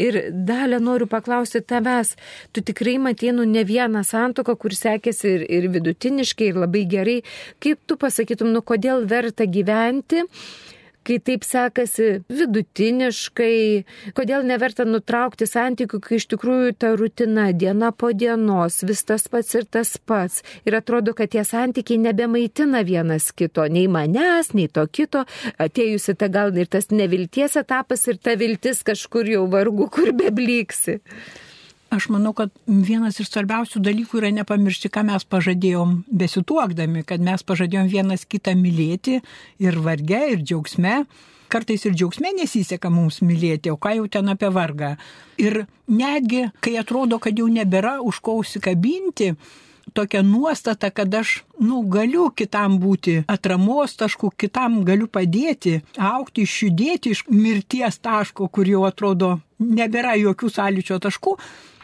Ir 0.00 0.20
dalę 0.32 0.80
noriu 0.80 1.08
paklausti 1.10 1.62
tavęs, 1.62 2.14
tu 2.52 2.64
tikrai 2.66 2.96
matė 3.02 3.34
nu 3.36 3.46
ne 3.48 3.64
vieną 3.66 4.04
santoką, 4.06 4.56
kur 4.60 4.74
sekėsi 4.76 5.36
ir, 5.36 5.46
ir 5.48 5.68
vidutiniškai, 5.76 6.50
ir 6.52 6.60
labai 6.64 6.84
gerai. 6.90 7.20
Kaip 7.62 7.82
tu 7.86 7.98
pasakytum, 8.00 8.52
nu 8.54 8.64
kodėl 8.66 9.06
verta 9.10 9.46
gyventi? 9.46 10.26
Kai 11.06 11.18
taip 11.24 11.44
sekasi 11.46 12.08
vidutiniškai, 12.28 13.56
kodėl 14.16 14.44
neverta 14.48 14.86
nutraukti 14.88 15.48
santykių, 15.48 16.00
kai 16.04 16.20
iš 16.20 16.28
tikrųjų 16.34 16.74
ta 16.80 16.92
rutina 16.98 17.48
diena 17.56 17.90
po 17.92 18.12
dienos, 18.12 18.80
vis 18.86 19.04
tas 19.08 19.26
pats 19.32 19.56
ir 19.58 19.66
tas 19.66 19.94
pats. 19.98 20.44
Ir 20.68 20.76
atrodo, 20.78 21.14
kad 21.16 21.32
tie 21.32 21.44
santykiai 21.46 22.00
nebemaitina 22.04 22.84
vienas 22.86 23.30
kito, 23.36 23.66
nei 23.66 23.86
manęs, 23.90 24.52
nei 24.56 24.68
to 24.68 24.86
kito. 24.86 25.26
Atėjusi 25.60 26.16
ta 26.20 26.30
gal 26.32 26.54
ir 26.56 26.70
tas 26.70 26.90
nevilties 26.92 27.56
etapas 27.60 28.06
ir 28.10 28.20
ta 28.22 28.36
viltis 28.40 28.84
kažkur 28.86 29.28
jau 29.28 29.46
vargu, 29.50 29.88
kur 29.92 30.12
beblyksi. 30.16 31.00
Aš 31.90 32.06
manau, 32.06 32.30
kad 32.38 32.52
vienas 32.66 33.16
iš 33.18 33.32
svarbiausių 33.32 33.80
dalykų 33.82 34.20
yra 34.20 34.28
nepamiršti, 34.30 34.92
ką 34.94 35.02
mes 35.08 35.24
pažadėjom 35.26 35.96
besituokdami, 36.06 37.02
kad 37.02 37.22
mes 37.26 37.42
pažadėjom 37.42 37.88
vienas 37.90 38.22
kitą 38.30 38.54
mylėti 38.54 39.16
ir 39.58 39.78
varge, 39.82 40.20
ir 40.36 40.44
džiaugsme. 40.44 41.00
Kartais 41.50 41.82
ir 41.88 41.96
džiaugsme 41.98 42.30
nesiseka 42.36 42.92
mums 42.94 43.18
mylėti, 43.26 43.72
o 43.74 43.78
ką 43.82 43.96
jau 43.96 44.04
ten 44.06 44.30
apie 44.30 44.52
vargą. 44.54 44.92
Ir 45.42 45.64
netgi, 45.90 46.44
kai 46.62 46.76
atrodo, 46.78 47.18
kad 47.18 47.34
jau 47.34 47.48
nebėra 47.50 47.96
už 48.06 48.20
ko 48.22 48.36
užsikabinti, 48.38 49.32
tokia 49.90 50.22
nuostata, 50.22 50.92
kad 50.94 51.14
aš, 51.14 51.40
nu, 51.58 51.80
galiu 51.90 52.28
kitam 52.30 52.78
būti 52.78 53.24
atramos 53.26 53.96
tašku, 53.98 54.30
kitam 54.38 54.84
galiu 54.86 55.10
padėti, 55.10 55.80
aukti, 55.98 56.46
išjudėti 56.46 57.16
iš 57.16 57.24
mirties 57.34 57.98
taško, 57.98 58.46
kur 58.46 58.70
jau 58.70 58.86
atrodo 58.86 59.40
nebėra 59.58 60.14
jokių 60.22 60.54
sąlyčio 60.54 61.00
taškų, 61.02 61.34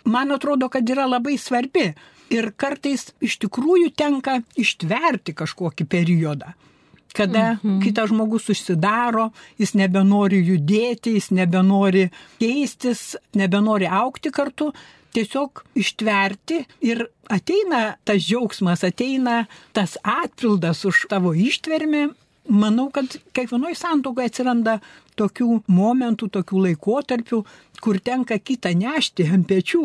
man 0.07 0.33
atrodo, 0.35 0.71
kad 0.73 0.89
yra 0.89 1.07
labai 1.11 1.37
svarbi. 1.39 1.91
Ir 2.35 2.51
kartais 2.59 3.13
iš 3.23 3.37
tikrųjų 3.45 3.93
tenka 3.95 4.41
ištverti 4.59 5.37
kažkokį 5.39 5.87
periodą 5.87 6.55
kada 7.17 7.57
-hmm. 7.63 7.85
kitas 7.85 8.09
žmogus 8.09 8.49
užsidaro, 8.49 9.31
jis 9.59 9.73
nebenori 9.75 10.43
judėti, 10.45 11.15
jis 11.17 11.31
nebenori 11.31 12.11
keistis, 12.39 13.17
nebenori 13.35 13.87
aukti 13.87 14.31
kartu, 14.31 14.73
tiesiog 15.17 15.65
ištverti 15.75 16.65
ir 16.81 17.07
ateina 17.29 17.97
tas 18.05 18.21
džiaugsmas, 18.23 18.85
ateina 18.85 19.45
tas 19.73 19.97
atpildas 20.03 20.85
už 20.85 21.07
tavo 21.09 21.35
ištvermę. 21.35 22.09
Manau, 22.49 22.91
kad 22.95 23.17
kiekvienoje 23.35 23.75
santokoje 23.79 24.31
atsiranda 24.31 24.77
tokių 25.19 25.63
momentų, 25.73 26.29
tokių 26.37 26.63
laikotarpių, 26.69 27.41
kur 27.83 27.99
tenka 28.05 28.39
kitą 28.39 28.73
nešti 28.77 29.27
ant 29.33 29.49
pečių. 29.51 29.83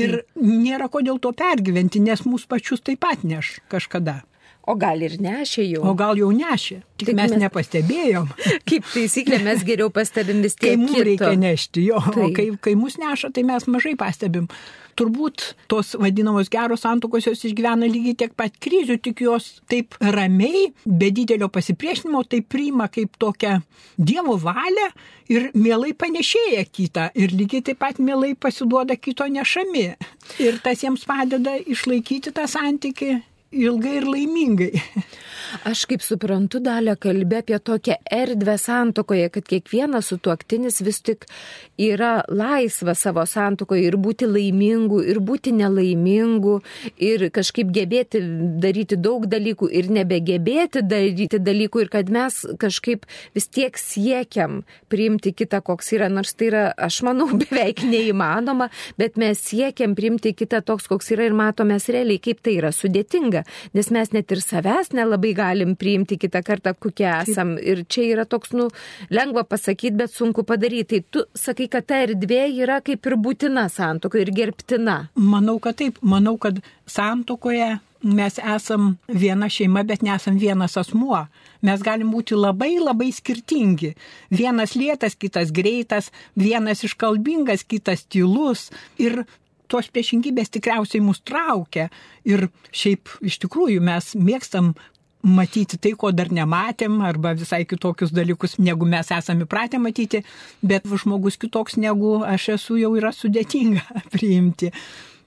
Ir 0.00 0.22
nėra 0.40 0.88
ko 0.92 1.02
dėl 1.04 1.20
to 1.20 1.34
pergyventi, 1.36 2.00
nes 2.00 2.24
mūsų 2.24 2.48
pačius 2.54 2.84
taip 2.86 3.02
pat 3.04 3.26
neš 3.28 3.58
kažkada. 3.72 4.22
O 4.68 4.74
gal 4.76 5.00
ir 5.04 5.16
nešė 5.22 5.64
jau. 5.64 5.84
O 5.88 5.94
gal 5.96 6.18
jau 6.20 6.28
nešė. 6.34 6.82
Tik, 6.98 7.10
Tik 7.10 7.16
mes, 7.16 7.32
mes 7.32 7.44
nepastebėjom. 7.46 8.28
Kaip 8.68 8.90
taisyklė, 8.92 9.38
mes 9.46 9.62
geriau 9.64 9.92
pastebim 9.94 10.42
vis 10.44 10.58
tiek. 10.58 10.74
Kai 10.74 10.82
mums 10.82 11.06
reikia 11.08 11.32
nešti, 11.38 11.86
jo. 11.88 12.02
Tai. 12.04 12.26
O 12.26 12.34
kai, 12.36 12.50
kai 12.66 12.74
mus 12.78 12.98
neša, 13.00 13.32
tai 13.32 13.46
mes 13.48 13.68
mažai 13.70 13.96
pastebim 13.98 14.50
turbūt 14.98 15.44
tos 15.70 15.94
vadinamos 15.98 16.50
geros 16.50 16.82
santokos 16.82 17.28
jos 17.28 17.44
išgyvena 17.46 17.88
lygiai 17.90 18.16
tiek 18.18 18.34
pat 18.38 18.56
krizių, 18.62 18.98
tik 19.02 19.22
jos 19.22 19.46
taip 19.70 19.94
ramiai, 20.02 20.68
be 20.84 21.12
didelio 21.14 21.50
pasipriešinimo, 21.54 22.24
tai 22.26 22.42
priima 22.42 22.88
kaip 22.92 23.18
tokią 23.20 23.60
Dievo 23.98 24.36
valią 24.38 24.88
ir 25.32 25.48
mielai 25.58 25.90
panešėja 25.98 26.64
kitą 26.70 27.08
ir 27.18 27.34
lygiai 27.34 27.64
taip 27.66 27.80
pat 27.82 27.98
mielai 28.02 28.34
pasiduoda 28.38 28.94
kito 28.98 29.26
nešami. 29.26 29.88
Ir 30.42 30.60
tas 30.62 30.84
jiems 30.84 31.06
padeda 31.08 31.56
išlaikyti 31.58 32.34
tą 32.34 32.46
santyki 32.50 33.16
ilgai 33.52 33.96
ir 34.00 34.08
laimingai. 34.08 34.72
Aš 35.64 35.86
kaip 35.88 36.02
suprantu, 36.04 36.60
dalę 36.60 36.92
kalbė 37.00 37.40
apie 37.40 37.56
tokią 37.64 37.94
erdvę 38.12 38.58
santokoje, 38.60 39.30
kad 39.32 39.46
kiekvienas 39.48 40.10
sutuoktinis 40.12 40.82
vis 40.84 41.00
tik 41.00 41.24
yra 41.80 42.18
laisvas 42.28 43.00
savo 43.06 43.24
santokoje 43.26 43.86
ir 43.88 43.96
būti 43.96 44.28
laimingu, 44.28 45.00
ir 45.08 45.22
būti 45.24 45.54
nelaimingu, 45.56 46.58
ir 47.00 47.28
kažkaip 47.32 47.70
gebėti 47.72 48.20
daryti 48.60 48.98
daug 49.00 49.24
dalykų, 49.30 49.70
ir 49.72 49.88
nebegebėti 49.96 50.82
daryti 50.84 51.40
dalykų, 51.40 51.86
ir 51.86 51.92
kad 51.96 52.12
mes 52.12 52.42
kažkaip 52.60 53.08
vis 53.36 53.48
tiek 53.48 53.80
siekiam 53.80 54.60
priimti 54.92 55.32
kitą, 55.32 55.62
koks 55.64 55.94
yra, 55.96 56.10
nors 56.12 56.34
tai 56.36 56.50
yra, 56.50 56.64
aš 56.76 57.00
manau, 57.08 57.30
beveik 57.46 57.86
neįmanoma, 57.88 58.68
bet 59.00 59.16
mes 59.16 59.40
siekiam 59.48 59.96
priimti 59.96 60.34
kitą 60.36 60.60
toks, 60.60 60.90
koks 60.92 61.14
yra 61.16 61.30
ir 61.30 61.38
matomės 61.38 61.88
realiai, 61.88 62.20
kaip 62.20 62.44
tai 62.44 62.58
yra 62.60 62.74
sudėtinga, 62.74 63.37
nes 63.76 63.90
mes 63.94 64.12
net 64.14 64.34
ir 64.34 64.42
savęs 64.44 64.92
nelabai 64.96 65.34
galim 65.38 65.74
priimti 65.78 66.18
kitą 66.20 66.42
kartą, 66.46 66.74
kokie 66.78 67.08
esam. 67.10 67.56
Ir 67.58 67.84
čia 67.90 68.06
yra 68.14 68.26
toks, 68.28 68.54
nu, 68.56 68.68
lengva 69.14 69.44
pasakyti, 69.48 69.96
bet 70.02 70.14
sunku 70.14 70.44
padaryti. 70.48 70.86
Tai 70.88 71.04
tu 71.12 71.24
sakai, 71.36 71.68
kad 71.72 71.88
ta 71.90 71.98
erdvė 72.06 72.46
yra 72.64 72.78
kaip 72.84 73.06
ir 73.06 73.18
būtina 73.20 73.68
santokoje 73.72 74.24
ir 74.26 74.32
gerbtina. 74.34 75.00
Manau, 75.18 75.58
kad 75.62 75.78
taip. 75.80 76.00
Manau, 76.02 76.38
kad 76.40 76.62
santokoje 76.88 77.76
mes 78.02 78.38
esam 78.38 78.92
viena 79.08 79.48
šeima, 79.50 79.82
bet 79.86 80.02
nesam 80.06 80.38
vienas 80.38 80.76
asmuo. 80.78 81.24
Mes 81.62 81.82
galim 81.82 82.12
būti 82.14 82.38
labai 82.38 82.76
labai 82.78 83.10
skirtingi. 83.14 83.94
Vienas 84.30 84.76
lėtas, 84.78 85.18
kitas 85.18 85.50
greitas, 85.54 86.12
vienas 86.38 86.84
iškalbingas, 86.86 87.66
kitas 87.66 88.06
tylus. 88.06 88.68
Ir 88.98 89.24
tos 89.70 89.90
priešingybės 89.92 90.52
tikriausiai 90.54 91.02
mus 91.04 91.20
traukia. 91.26 91.88
Ir 92.28 92.48
šiaip 92.72 93.18
iš 93.28 93.38
tikrųjų 93.44 93.82
mes 93.84 94.14
mėgstam 94.18 94.72
matyti 95.28 95.78
tai, 95.82 95.92
ko 95.98 96.12
dar 96.14 96.30
nematėm, 96.32 97.00
arba 97.04 97.34
visai 97.36 97.64
kitokius 97.68 98.12
dalykus, 98.14 98.56
negu 98.62 98.86
mes 98.88 99.10
esame 99.14 99.46
įpratę 99.46 99.80
matyti, 99.82 100.22
bet 100.62 100.86
žmogus 100.88 101.38
kitoks 101.40 101.76
negu 101.80 102.20
aš 102.26 102.52
esu 102.56 102.78
jau 102.78 102.94
yra 102.98 103.12
sudėtinga 103.14 104.02
priimti. 104.14 104.72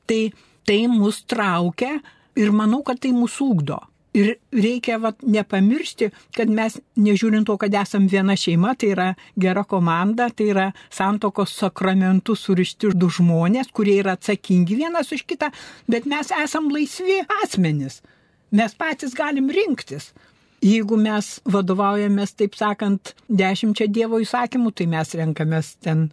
Tai 0.08 0.22
tai 0.68 0.86
mus 0.88 1.24
traukia 1.28 1.98
ir 2.38 2.54
manau, 2.56 2.82
kad 2.86 3.02
tai 3.02 3.12
mūsų 3.16 3.48
ūkdo. 3.56 3.80
Ir 4.12 4.34
reikia 4.52 4.98
vat, 5.00 5.22
nepamiršti, 5.24 6.10
kad 6.36 6.50
mes, 6.52 6.76
nežiūrint 7.00 7.48
to, 7.48 7.56
kad 7.60 7.76
esam 7.80 8.10
viena 8.12 8.36
šeima, 8.36 8.74
tai 8.76 8.90
yra 8.92 9.06
gera 9.40 9.64
komanda, 9.64 10.28
tai 10.36 10.50
yra 10.52 10.66
santokos 10.92 11.54
sakramentų 11.56 12.36
surišti 12.36 12.92
du 12.92 13.08
žmonės, 13.08 13.72
kurie 13.72 13.96
yra 14.02 14.18
atsakingi 14.18 14.82
vienas 14.82 15.14
už 15.16 15.24
kitą, 15.30 15.48
bet 15.88 16.10
mes 16.12 16.34
esam 16.36 16.68
laisvi 16.74 17.22
asmenys. 17.40 18.02
Mes 18.52 18.76
patys 18.76 19.16
galim 19.16 19.48
rinktis. 19.48 20.10
Jeigu 20.62 21.00
mes 21.00 21.40
vadovaujamės, 21.50 22.36
taip 22.38 22.60
sakant, 22.60 23.16
dešimčia 23.32 23.88
Dievo 23.90 24.20
įsakymų, 24.22 24.74
tai 24.76 24.86
mes 24.92 25.16
renkamės 25.18 25.72
ten 25.82 26.10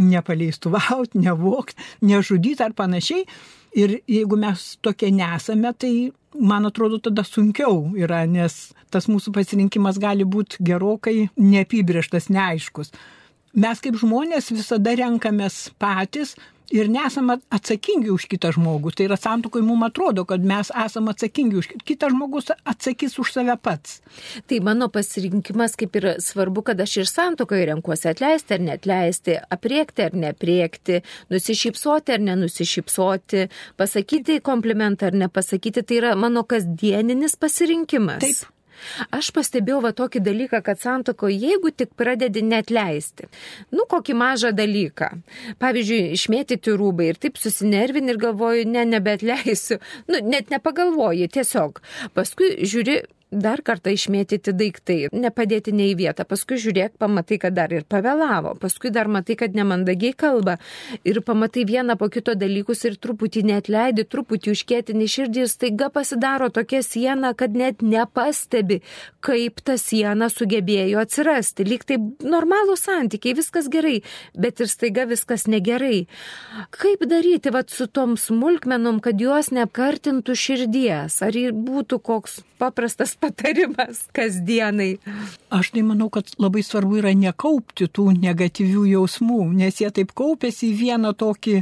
nepaleistuvauti, 0.00 1.20
nevokti, 1.20 1.76
nežudyti 2.08 2.64
ar 2.64 2.72
panašiai. 2.74 3.26
Ir 3.78 3.98
jeigu 4.08 4.40
mes 4.40 4.64
tokie 4.84 5.12
nesame, 5.14 5.70
tai 5.76 5.92
man 6.38 6.66
atrodo 6.68 6.98
tada 7.02 7.24
sunkiau 7.26 7.92
yra, 7.98 8.22
nes 8.26 8.72
tas 8.92 9.08
mūsų 9.10 9.32
pasirinkimas 9.36 9.98
gali 10.00 10.24
būti 10.28 10.62
gerokai 10.64 11.28
neapibrieštas, 11.36 12.30
neaiškus. 12.32 12.92
Mes 13.52 13.82
kaip 13.84 13.98
žmonės 14.00 14.48
visada 14.54 14.94
renkamės 14.96 15.66
patys, 15.80 16.36
ir 16.70 16.88
nesame 16.90 17.38
atsakingi 17.52 18.10
už 18.12 18.26
kitą 18.30 18.52
žmogų. 18.56 18.92
Tai 18.96 19.06
yra 19.08 19.18
santukoje 19.20 19.64
mums 19.66 19.88
atrodo, 19.88 20.24
kad 20.28 20.44
mes 20.44 20.70
esame 20.84 21.12
atsakingi 21.12 21.58
už 21.60 21.70
kitą 21.88 22.12
žmogus 22.12 22.52
atsakys 22.68 23.18
už 23.22 23.32
save 23.34 23.56
pats. 23.62 24.00
Tai 24.48 24.60
mano 24.64 24.88
pasirinkimas 24.92 25.76
kaip 25.80 25.98
ir 26.00 26.08
svarbu, 26.22 26.64
kad 26.70 26.80
aš 26.80 26.96
ir 27.02 27.10
santukoje 27.10 27.66
renkuosi 27.72 28.10
atleisti 28.12 28.56
ar 28.56 28.64
netleisti, 28.68 29.36
apriekti 29.56 30.06
ar 30.06 30.16
nepriekti, 30.26 31.02
nusišypsoti 31.32 32.16
ar 32.16 32.24
nenusišypsoti, 32.30 33.46
pasakyti 33.80 34.40
komplimentą 34.44 35.10
ar 35.10 35.20
nepasakyti. 35.26 35.82
Tai 35.82 36.00
yra 36.02 36.16
mano 36.16 36.44
kasdieninis 36.48 37.36
pasirinkimas. 37.40 38.22
Taip. 38.22 38.48
Aš 39.14 39.30
pastebėjau 39.36 39.80
va 39.84 39.92
tokį 39.96 40.22
dalyką, 40.24 40.62
kad 40.66 40.80
santoko, 40.82 41.30
jeigu 41.30 41.72
tik 41.74 41.94
pradedi 41.98 42.42
net 42.46 42.70
leisti, 42.74 43.28
nu 43.74 43.86
kokį 43.90 44.16
mažą 44.18 44.52
dalyką, 44.56 45.10
pavyzdžiui, 45.62 46.12
išmėtyti 46.18 46.76
rūbai 46.78 47.10
ir 47.12 47.20
taip 47.22 47.40
susinervini 47.40 48.14
ir 48.14 48.20
galvoju, 48.22 48.68
ne, 48.68 48.84
nebetleisiu, 48.96 49.80
nu 50.10 50.22
net 50.26 50.52
nepagalvoji, 50.52 51.30
tiesiog. 51.32 51.82
Paskui 52.16 52.54
žiūri, 52.68 53.02
dar 53.32 53.62
kartą 53.64 53.92
išmėtyti 53.94 54.52
daiktai, 54.56 54.98
nepadėti 55.12 55.72
nei 55.74 55.92
į 55.92 55.98
vietą, 56.02 56.26
paskui 56.28 56.58
žiūrėk, 56.60 56.98
pamatai, 57.00 57.38
kad 57.40 57.56
dar 57.56 57.72
ir 57.72 57.86
pavėlavo, 57.88 58.54
paskui 58.60 58.92
dar 58.94 59.08
matai, 59.08 59.36
kad 59.40 59.56
nemandagiai 59.56 60.12
kalba 60.12 60.58
ir 61.08 61.22
pamatai 61.24 61.64
vieną 61.68 61.96
po 62.00 62.10
kito 62.12 62.34
dalykus 62.38 62.84
ir 62.88 62.98
truputį 63.00 63.44
net 63.48 63.70
leidi, 63.72 64.04
truputį 64.04 64.52
užkėtini 64.52 65.08
širdį 65.08 65.44
ir 65.44 65.50
staiga 65.50 65.88
pasidaro 65.92 66.50
tokia 66.52 66.82
siena, 66.84 67.32
kad 67.38 67.56
net 67.56 67.82
nepastebi, 67.82 68.82
kaip 69.24 69.64
ta 69.64 69.78
siena 69.80 70.28
sugebėjo 70.32 71.00
atsirasti. 71.02 71.66
Lyg 71.66 71.86
tai 71.88 71.98
normalų 72.20 72.76
santykiai, 72.78 73.36
viskas 73.38 73.70
gerai, 73.72 74.00
bet 74.36 74.60
ir 74.60 74.70
staiga 74.70 75.06
viskas 75.08 75.48
negerai. 75.48 76.06
Kaip 76.76 77.06
daryti 77.08 77.52
vat, 77.54 77.72
su 77.72 77.88
tom 77.88 78.18
smulkmenom, 78.20 79.00
kad 79.04 79.20
juos 79.20 79.52
neapkartintų 79.54 80.36
širdies? 80.36 81.20
Ar 81.24 81.36
būtų 81.52 81.98
koks 82.04 82.42
paprastas 82.62 83.14
patarimas 83.22 84.04
kasdienai? 84.16 84.96
Aš 85.54 85.72
tai 85.74 85.86
manau, 85.86 86.10
kad 86.12 86.28
labai 86.42 86.64
svarbu 86.66 87.00
yra 87.02 87.14
nekaupti 87.16 87.88
tų 87.88 88.10
negatyvių 88.18 88.86
jausmų, 88.96 89.42
nes 89.62 89.82
jie 89.82 89.90
taip 89.94 90.14
kaupėsi 90.18 90.72
į 90.72 90.78
vieną 90.82 91.12
tokį 91.18 91.60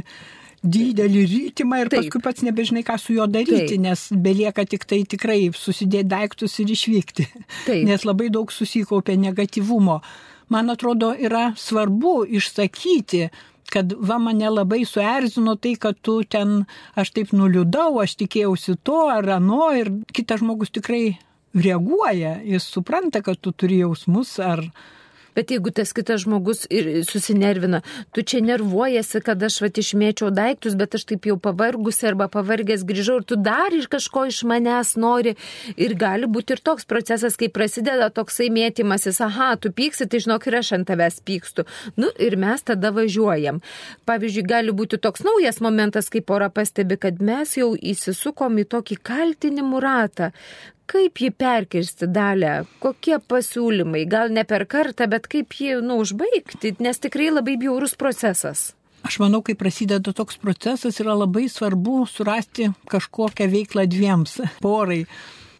didelį 0.61 1.21
rytimą 1.25 1.81
ir 1.81 1.89
Taip. 1.89 2.03
paskui 2.03 2.21
pats 2.21 2.43
nebežinai, 2.45 2.83
ką 2.85 2.97
su 3.01 3.15
juo 3.15 3.25
daryti, 3.29 3.75
Taip. 3.75 3.81
nes 3.81 4.07
belieka 4.13 4.65
tik 4.69 4.85
tai 4.85 5.01
tikrai 5.09 5.49
susidėti 5.57 6.11
daiktus 6.11 6.59
ir 6.61 6.73
išvykti. 6.75 7.27
Taip. 7.67 7.85
Nes 7.87 8.05
labai 8.05 8.29
daug 8.33 8.51
susikaupė 8.53 9.17
negatyvumo. 9.17 10.01
Man 10.51 10.69
atrodo, 10.69 11.13
yra 11.15 11.53
svarbu 11.57 12.25
išsakyti, 12.37 13.29
kad 13.71 13.93
va 13.95 14.19
mane 14.19 14.49
labai 14.51 14.83
suerzino 14.85 15.55
tai, 15.55 15.77
kad 15.79 15.97
tu 16.03 16.19
ten, 16.27 16.65
aš 16.99 17.13
taip 17.15 17.31
nuliūdau, 17.35 18.01
aš 18.03 18.17
tikėjausi 18.19 18.75
to 18.83 19.05
ar 19.09 19.29
ano 19.37 19.71
ir 19.77 19.93
kitas 20.13 20.43
žmogus 20.43 20.73
tikrai 20.75 21.15
reaguoja, 21.53 22.37
jis 22.43 22.63
supranta, 22.63 23.21
kad 23.21 23.39
tu 23.41 23.51
turi 23.51 23.81
jausmus 23.83 24.37
ar 24.39 24.65
Bet 25.35 25.51
jeigu 25.51 25.71
tas 25.71 25.93
kitas 25.95 26.25
žmogus 26.25 26.65
ir 26.67 26.87
susinervina, 27.07 27.79
tu 28.11 28.21
čia 28.21 28.41
nervuojasi, 28.43 29.21
kad 29.23 29.43
aš 29.43 29.61
vat 29.63 29.77
išmėčiau 29.79 30.27
daiktus, 30.35 30.75
bet 30.75 30.97
aš 30.97 31.05
taip 31.07 31.27
jau 31.29 31.37
pavargusi 31.39 32.09
arba 32.09 32.27
pavargęs 32.31 32.83
grįžau 32.87 33.21
ir 33.21 33.27
tu 33.29 33.37
dar 33.39 33.71
iš 33.71 33.87
kažko 33.91 34.25
iš 34.27 34.41
manęs 34.51 34.97
nori. 34.99 35.37
Ir 35.79 35.95
gali 35.99 36.27
būti 36.27 36.57
ir 36.57 36.63
toks 36.67 36.87
procesas, 36.89 37.39
kai 37.39 37.47
prasideda 37.47 38.09
toksai 38.11 38.49
mėtymasis, 38.51 39.21
aha, 39.23 39.53
tu 39.55 39.71
pyksi, 39.71 40.09
tai 40.11 40.19
žinok, 40.25 40.49
ir 40.51 40.59
aš 40.59 40.73
ant 40.75 40.89
tavęs 40.91 41.21
pykstu. 41.23 41.67
Nu 41.95 42.11
ir 42.19 42.35
mes 42.35 42.67
tada 42.67 42.91
važiuojam. 42.91 43.63
Pavyzdžiui, 44.11 44.47
gali 44.51 44.75
būti 44.75 44.99
toks 44.99 45.23
naujas 45.23 45.63
momentas, 45.63 46.11
kai 46.11 46.19
pora 46.19 46.51
pastebi, 46.51 46.99
kad 46.99 47.23
mes 47.23 47.55
jau 47.55 47.71
įsisukom 47.79 48.59
į 48.59 48.67
tokį 48.75 48.99
kaltinimų 49.07 49.79
ratą, 49.79 50.33
kaip 50.91 51.21
jį 51.23 51.31
perkirsti 51.39 52.09
dalę, 52.11 52.65
kokie 52.83 53.17
pasiūlymai, 53.31 54.03
gal 54.11 54.31
ne 54.35 54.43
per 54.47 54.67
kartą, 54.69 55.07
bet 55.11 55.29
kaip 55.31 55.55
jį, 55.55 55.79
nu, 55.85 56.01
užbaigti, 56.03 56.75
nes 56.83 56.99
tikrai 56.99 57.31
labai 57.31 57.57
bjaurus 57.61 57.95
procesas. 57.99 58.71
Aš 59.07 59.17
manau, 59.23 59.41
kai 59.41 59.55
prasideda 59.57 60.13
toks 60.13 60.37
procesas, 60.41 60.99
yra 61.01 61.15
labai 61.17 61.47
svarbu 61.49 62.03
surasti 62.09 62.69
kažkokią 62.91 63.47
veiklą 63.49 63.87
dviems 63.89 64.39
porai. 64.65 65.05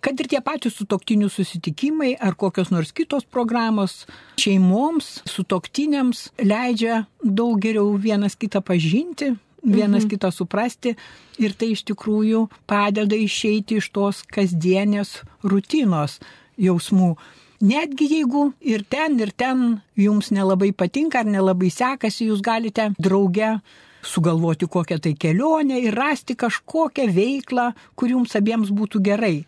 Kad 0.01 0.17
ir 0.17 0.27
tie 0.31 0.39
patys 0.41 0.79
sutoktinių 0.79 1.27
susitikimai 1.29 2.15
ar 2.17 2.33
kokios 2.33 2.71
nors 2.73 2.89
kitos 2.97 3.25
programos 3.29 4.07
šeimoms, 4.41 5.19
sutoktiniams 5.29 6.31
leidžia 6.41 7.03
daug 7.21 7.61
geriau 7.61 7.93
vienas 8.01 8.33
kitą 8.33 8.63
pažinti, 8.65 9.35
vienas 9.61 10.03
mhm. 10.03 10.09
kitą 10.09 10.31
suprasti 10.33 10.95
ir 11.41 11.53
tai 11.53 11.71
iš 11.75 11.85
tikrųjų 11.89 12.47
padeda 12.69 13.17
išeiti 13.17 13.77
iš 13.81 13.91
tos 13.93 14.23
kasdienės 14.25 15.19
rutinos 15.43 16.19
jausmų. 16.61 17.15
Netgi 17.61 18.07
jeigu 18.09 18.47
ir 18.65 18.83
ten, 18.89 19.19
ir 19.21 19.31
ten 19.37 19.81
jums 19.99 20.31
nelabai 20.33 20.71
patinka 20.73 21.21
ar 21.21 21.29
nelabai 21.29 21.69
sekasi, 21.69 22.31
jūs 22.31 22.41
galite 22.41 22.89
drauge 22.97 23.59
sugalvoti 24.01 24.65
kokią 24.65 24.97
tai 24.99 25.13
kelionę 25.13 25.77
ir 25.79 25.93
rasti 25.93 26.33
kažkokią 26.35 27.05
veiklą, 27.13 27.71
kur 27.95 28.09
jums 28.09 28.33
abiems 28.35 28.73
būtų 28.73 29.01
gerai. 29.05 29.43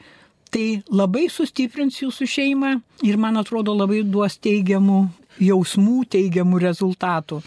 Tai 0.53 0.83
labai 0.93 1.25
sustiprins 1.33 1.97
jūsų 2.03 2.27
šeimą 2.29 2.75
ir 3.01 3.17
man 3.17 3.41
atrodo 3.41 3.73
labai 3.73 4.03
duos 4.05 4.37
teigiamų 4.37 5.07
jausmų 5.41 6.03
teigiamų 6.13 6.59
rezultatų. 6.63 7.39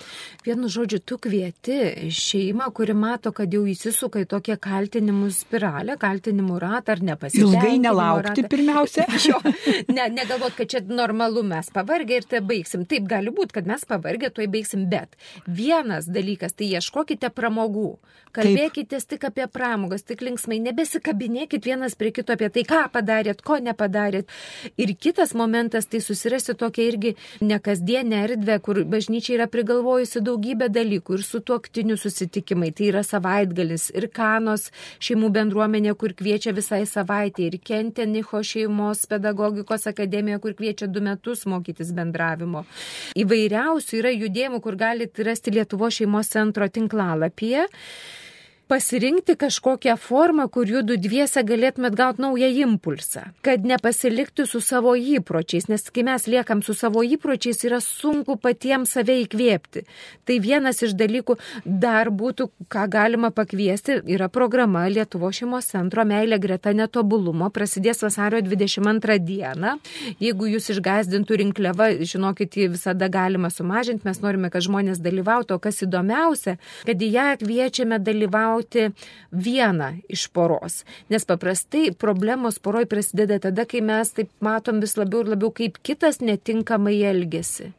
Vienu 0.46 0.70
žodžiu, 0.70 1.01
tu 1.03 1.18
kvieti 1.22 2.11
šeimą, 2.14 2.68
kuri 2.75 2.94
mato, 2.94 3.33
kad 3.35 3.53
jau 3.53 3.64
įsisuka 3.66 4.22
į 4.22 4.29
tokią 4.31 4.57
kaltinimų 4.62 5.31
spiralę, 5.35 5.96
kaltinimų 6.01 6.59
ratą 6.62 6.96
ar 6.96 7.03
nepasitenkinimą. 7.11 7.62
Ilgai 7.62 7.81
nelaukti 7.83 8.44
ratą. 8.44 8.51
pirmiausia. 8.55 9.07
jo, 9.29 9.40
ne, 9.90 10.09
negalvot, 10.14 10.55
kad 10.59 10.70
čia 10.75 10.83
normalu 10.87 11.42
mes 11.46 11.70
pavargę 11.75 12.20
ir 12.20 12.29
tai 12.31 12.42
baigsim. 12.46 12.87
Taip 12.88 13.09
gali 13.11 13.35
būti, 13.35 13.59
kad 13.59 13.70
mes 13.70 13.87
pavargę, 13.88 14.31
tuoj 14.35 14.51
baigsim, 14.53 14.87
bet 14.90 15.18
vienas 15.46 16.11
dalykas, 16.11 16.55
tai 16.59 16.70
ieškokite 16.77 17.33
pramogų. 17.35 17.96
Kalbėkite 18.37 18.99
tik 19.09 19.25
apie 19.29 19.46
pramogas, 19.49 20.05
tik 20.05 20.20
linksmai, 20.25 20.59
nebesikabinėkit 20.66 21.64
vienas 21.64 21.96
prie 21.96 22.12
kito 22.12 22.35
apie 22.35 22.51
tai, 22.53 22.66
ką 22.68 22.83
padarėt, 22.92 23.40
ko 23.46 23.57
nepadarėt. 23.62 24.29
Ir 24.77 24.92
kitas 25.01 25.33
momentas, 25.38 25.88
tai 25.88 26.03
susirasti 26.05 26.57
tokią 26.59 26.88
irgi 26.90 27.14
nekas 27.40 27.76
kasdienę 27.77 28.17
erdvę, 28.25 28.61
kur 28.61 28.85
bažnyčia 28.85 29.35
yra 29.37 29.47
prigalvojusi 29.53 30.23
daugybę 30.25 30.69
dalykų 30.73 31.19
ir 31.19 31.23
su 31.25 31.41
tuoktiniu 31.45 31.97
susitikimai. 32.01 32.71
Tai 32.73 32.89
yra 32.89 33.03
savaitgalis 33.05 33.91
ir 33.93 34.09
kanos 34.09 34.71
šeimų 35.05 35.29
bendruomenė, 35.35 35.93
kur 36.01 36.15
kviečia 36.17 36.55
visai 36.57 36.87
savaitė 36.89 37.51
ir 37.51 37.59
Kentenicho 37.61 38.41
šeimos 38.41 39.05
pedagogikos 39.11 39.87
akademija, 39.93 40.41
kur 40.41 40.57
kviečia 40.57 40.89
du 40.89 41.03
metus 41.05 41.45
mokytis 41.45 41.93
bendravimo. 41.93 42.65
Įvairiausių 43.17 44.01
yra 44.01 44.15
judėjimų, 44.15 44.62
kur 44.65 44.77
galite 44.81 45.27
rasti 45.27 45.53
Lietuvo 45.53 45.91
šeimos 45.93 46.33
centro 46.33 46.69
tinklalapyje 46.69 47.67
pasirinkti 48.69 49.37
kažkokią 49.39 49.95
formą, 49.97 50.49
kur 50.51 50.67
jūdu 50.67 50.97
dviese 50.99 51.43
galėtumėt 51.47 51.95
gauti 51.99 52.23
naują 52.25 52.49
impulsą, 52.65 53.29
kad 53.47 53.63
nepasiliktų 53.67 54.47
su 54.51 54.61
savo 54.65 54.97
įpročiais, 54.99 55.69
nes 55.71 55.87
kai 55.95 56.03
mes 56.07 56.27
liekam 56.27 56.63
su 56.67 56.75
savo 56.75 57.05
įpročiais, 57.07 57.63
yra 57.69 57.79
sunku 57.85 58.35
patiems 58.43 58.97
save 58.97 59.15
įkvėpti. 59.23 59.85
Tai 60.27 60.39
vienas 60.43 60.83
iš 60.83 60.97
dalykų 60.99 61.37
dar 61.65 62.11
būtų, 62.11 62.49
ką 62.73 62.87
galima 62.91 63.31
pakviesti, 63.31 64.01
yra 64.17 64.29
programa 64.33 64.87
Lietuvo 64.91 65.31
šeimos 65.31 65.71
centro 65.71 66.03
Meilė 66.07 66.41
greta 66.43 66.75
netobulumo, 66.75 67.53
prasidės 67.55 68.03
vasario 68.03 68.43
22 68.43 69.19
dieną. 69.23 69.77
Jeigu 70.23 70.51
jūs 70.51 70.73
išgazdintų 70.75 71.41
rinkliavą, 71.45 71.91
žinokit, 72.03 72.59
jį 72.59 72.73
visada 72.75 73.07
galima 73.13 73.53
sumažinti, 73.55 74.07
mes 74.09 74.21
norime, 74.25 74.51
kad 74.51 74.67
žmonės 74.67 74.99
dalyvautų, 75.05 75.55
o 75.55 75.63
kas 75.63 75.85
įdomiausia, 75.87 76.59
kad 76.87 77.03
į 77.03 77.13
ją 77.15 77.31
kviečiame 77.45 78.03
dalyvauti 78.03 78.56
gauti 78.57 78.90
vieną 79.33 80.01
iš 80.09 80.29
poros. 80.29 80.85
Nes 81.09 81.25
paprastai 81.25 81.92
problemos 81.92 82.59
poroj 82.59 82.87
prasideda 82.87 83.38
tada, 83.38 83.64
kai 83.64 83.81
mes 83.81 84.12
taip 84.12 84.31
matom 84.40 84.81
vis 84.81 84.97
labiau 84.97 85.25
ir 85.25 85.35
labiau, 85.35 85.51
kaip 85.53 85.79
kitas 85.83 86.21
netinkamai 86.21 87.03
elgesi. 87.03 87.73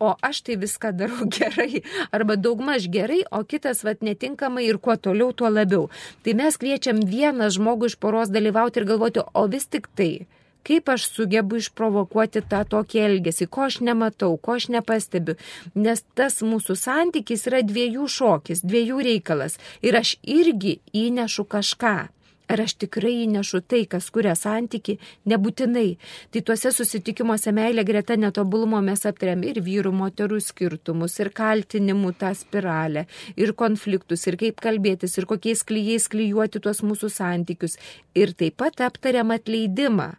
o 0.00 0.16
aš 0.22 0.40
tai 0.42 0.56
viską 0.56 0.90
darau 0.98 1.28
gerai, 1.36 1.82
arba 2.10 2.36
daugmaž 2.36 2.88
gerai, 2.90 3.22
o 3.30 3.44
kitas 3.44 3.84
vat 3.84 4.02
netinkamai 4.02 4.64
ir 4.66 4.78
kuo 4.78 4.96
toliau, 4.96 5.32
tuo 5.32 5.48
labiau. 5.48 5.86
Tai 6.22 6.34
mes 6.34 6.58
kviečiam 6.58 6.98
vieną 7.06 7.46
žmogų 7.54 7.86
iš 7.86 7.96
poros 7.96 8.32
dalyvauti 8.34 8.80
ir 8.80 8.88
galvoti, 8.88 9.22
o 9.22 9.46
vis 9.46 9.66
tik 9.70 9.86
tai 9.94 10.26
kaip 10.66 10.90
aš 10.92 11.06
sugebu 11.14 11.60
išprovokuoti 11.60 12.42
tą 12.50 12.64
tokį 12.72 13.04
elgesį, 13.08 13.46
ko 13.46 13.68
aš 13.68 13.78
nematau, 13.86 14.34
ko 14.36 14.56
aš 14.58 14.68
nepastebiu. 14.74 15.36
Nes 15.78 16.02
tas 16.18 16.42
mūsų 16.42 16.78
santykis 16.80 17.46
yra 17.50 17.62
dviejų 17.66 18.08
šokis, 18.18 18.64
dviejų 18.66 19.00
reikalas. 19.10 19.60
Ir 19.86 19.98
aš 20.02 20.16
irgi 20.22 20.78
įnešu 21.06 21.46
kažką. 21.54 21.96
Ar 22.46 22.60
aš 22.62 22.76
tikrai 22.78 23.24
įnešu 23.24 23.58
tai, 23.66 23.80
kas 23.90 24.06
kuria 24.14 24.36
santyki, 24.38 25.00
nebūtinai. 25.26 25.96
Tai 26.30 26.42
tuose 26.46 26.70
susitikimuose 26.70 27.50
meilė 27.54 27.82
greta 27.88 28.14
netobulumo 28.14 28.78
mes 28.86 29.02
aptariam 29.08 29.42
ir 29.42 29.58
vyrų, 29.66 29.90
moterų 30.00 30.38
skirtumus, 30.44 31.16
ir 31.18 31.32
kaltinimų 31.34 32.12
tą 32.20 32.30
spiralę, 32.38 33.08
ir 33.34 33.50
konfliktus, 33.58 34.28
ir 34.30 34.38
kaip 34.38 34.62
kalbėtis, 34.62 35.18
ir 35.18 35.26
kokiais 35.26 35.64
klyjais 35.66 36.06
klyjuoti 36.12 36.62
tuos 36.62 36.84
mūsų 36.86 37.10
santykius. 37.16 37.74
Ir 38.14 38.30
taip 38.38 38.60
pat 38.62 38.78
aptariam 38.90 39.34
atleidimą. 39.34 40.12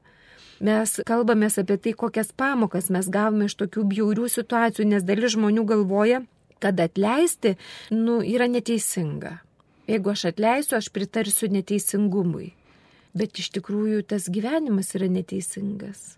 Mes 0.59 0.99
kalbame 1.05 1.49
apie 1.49 1.77
tai, 1.77 1.93
kokias 1.93 2.31
pamokas 2.33 2.89
mes 2.89 3.09
gavome 3.13 3.45
iš 3.45 3.57
tokių 3.59 3.83
bjaurių 3.91 4.29
situacijų, 4.31 4.87
nes 4.89 5.05
dalis 5.05 5.35
žmonių 5.35 5.65
galvoja, 5.69 6.23
kad 6.59 6.79
atleisti, 6.81 7.55
nu, 7.93 8.21
yra 8.25 8.47
neteisinga. 8.49 9.37
Jeigu 9.87 10.11
aš 10.11 10.25
atleisiu, 10.33 10.77
aš 10.79 10.89
pritarsiu 10.91 11.51
neteisingumui. 11.53 12.51
Bet 13.17 13.39
iš 13.39 13.51
tikrųjų 13.55 14.01
tas 14.09 14.27
gyvenimas 14.29 14.91
yra 14.97 15.07
neteisingas. 15.11 16.17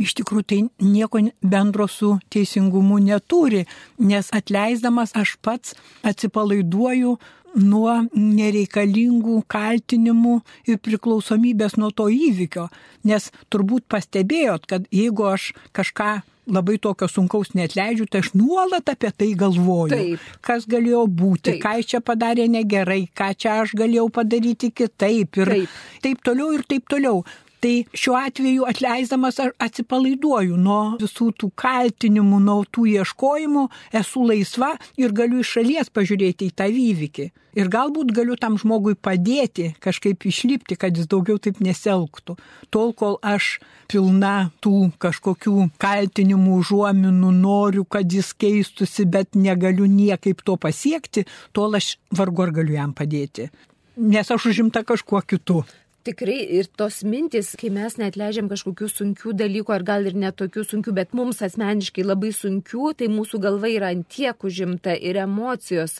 Iš 0.00 0.16
tikrųjų 0.18 0.46
tai 0.50 0.58
nieko 0.82 1.20
bendro 1.38 1.86
su 1.86 2.16
teisingumu 2.34 2.98
neturi, 2.98 3.62
nes 4.02 4.32
atleisdamas 4.34 5.14
aš 5.14 5.36
pats 5.38 5.76
atsipalaiduoju 6.02 7.14
nuo 7.54 7.96
nereikalingų 8.12 9.40
kaltinimų 9.50 10.36
ir 10.70 10.78
priklausomybės 10.82 11.78
nuo 11.80 11.90
to 11.94 12.08
įvykio. 12.12 12.68
Nes 13.08 13.30
turbūt 13.52 13.86
pastebėjot, 13.90 14.68
kad 14.70 14.86
jeigu 14.94 15.28
aš 15.30 15.52
kažką 15.76 16.22
labai 16.46 16.76
tokio 16.78 17.08
sunkaus 17.08 17.54
netleidžiu, 17.56 18.06
tai 18.10 18.20
aš 18.24 18.32
nuolat 18.36 18.88
apie 18.92 19.10
tai 19.16 19.30
galvoju. 19.38 19.94
Taip. 19.94 20.26
Kas 20.44 20.66
galėjo 20.68 21.04
būti, 21.08 21.54
taip. 21.54 21.62
ką 21.64 21.74
čia 21.92 22.00
padarė 22.04 22.46
negerai, 22.52 23.06
ką 23.16 23.30
čia 23.38 23.60
aš 23.62 23.74
galėjau 23.78 24.10
padaryti 24.12 24.70
kitaip 24.74 25.40
ir 25.40 25.52
taip, 25.54 25.80
taip 26.04 26.22
toliau 26.26 26.52
ir 26.56 26.66
taip 26.68 26.88
toliau. 26.90 27.24
Tai 27.64 27.84
šiuo 27.96 28.18
atveju 28.20 28.66
atleisdamas 28.68 29.38
atsipalaiduoju 29.40 30.58
nuo 30.60 30.80
visų 31.00 31.30
tų 31.40 31.48
kaltinimų, 31.56 32.40
nuo 32.44 32.58
tų 32.68 32.82
ieškojimų, 32.90 33.62
esu 34.00 34.24
laisva 34.28 34.74
ir 35.00 35.14
galiu 35.16 35.38
iš 35.40 35.54
šalies 35.54 35.88
pažiūrėti 35.96 36.50
į 36.50 36.52
tą 36.60 36.66
įvykį. 36.68 37.24
Ir 37.56 37.70
galbūt 37.72 38.10
galiu 38.12 38.36
tam 38.36 38.58
žmogui 38.60 38.92
padėti 39.00 39.70
kažkaip 39.80 40.26
išlipti, 40.28 40.76
kad 40.76 40.92
jis 41.00 41.08
daugiau 41.08 41.40
taip 41.40 41.62
neselgtų. 41.64 42.36
Tol, 42.68 42.92
kol 42.92 43.16
aš 43.24 43.54
pilna 43.88 44.50
tų 44.60 44.90
kažkokių 45.00 45.70
kaltinimų 45.80 46.58
užuominų 46.58 47.30
noriu, 47.38 47.86
kad 47.88 48.12
jis 48.12 48.34
keistusi, 48.36 49.06
bet 49.08 49.32
negaliu 49.40 49.88
niekaip 49.88 50.44
to 50.44 50.58
pasiekti, 50.60 51.24
tol 51.56 51.80
aš 51.80 51.94
vargu 52.12 52.44
ar 52.44 52.52
galiu 52.60 52.76
jam 52.76 52.92
padėti. 52.92 53.48
Nes 53.96 54.28
aš 54.28 54.50
užimta 54.52 54.84
kažkuo 54.84 55.22
kitu. 55.24 55.62
Tikrai 56.04 56.36
ir 56.58 56.66
tos 56.76 56.98
mintis, 57.08 57.54
kai 57.56 57.70
mes 57.72 57.94
net 57.96 58.18
leidžiam 58.20 58.50
kažkokių 58.50 58.88
sunkių 58.92 59.32
dalykų, 59.40 59.72
ar 59.72 59.84
gal 59.88 60.04
ir 60.10 60.18
netokių 60.20 60.64
sunkių, 60.68 60.92
bet 60.98 61.14
mums 61.16 61.40
asmeniškai 61.46 62.04
labai 62.04 62.28
sunkių, 62.36 62.90
tai 63.00 63.08
mūsų 63.08 63.40
galva 63.40 63.70
yra 63.72 63.88
antiek 63.94 64.44
užimta 64.44 64.92
ir 64.92 65.16
emocijos 65.22 65.96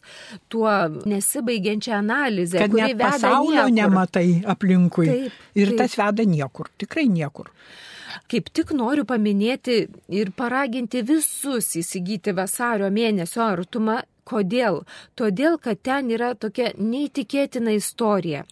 tuo 0.53 0.69
nesibaigiančią 1.09 1.97
analizę. 2.03 2.61
Kad 2.67 2.77
net 2.77 3.01
pasaulio 3.01 3.65
niekur. 3.65 3.79
nematai 3.81 4.29
aplinkui. 4.55 5.09
Taip, 5.09 5.43
ir 5.57 5.73
taip. 5.73 5.81
tas 5.81 5.97
veda 6.03 6.29
niekur, 6.29 6.69
tikrai 6.85 7.09
niekur. 7.09 7.49
Kaip 8.29 8.53
tik 8.57 8.77
noriu 8.77 9.09
paminėti 9.09 9.87
ir 10.13 10.37
paraginti 10.37 11.01
visus 11.05 11.73
įsigyti 11.81 12.37
vasario 12.37 12.93
mėnesio 12.93 13.45
artumą 13.45 14.03
Kodėl? 14.25 14.81
Todėl, 15.21 15.59
kad 15.61 15.83
ten 15.85 16.09
yra 16.15 16.33
tokia 16.35 16.71
neįtikėtina 16.81 17.75
istorija. 17.77 18.45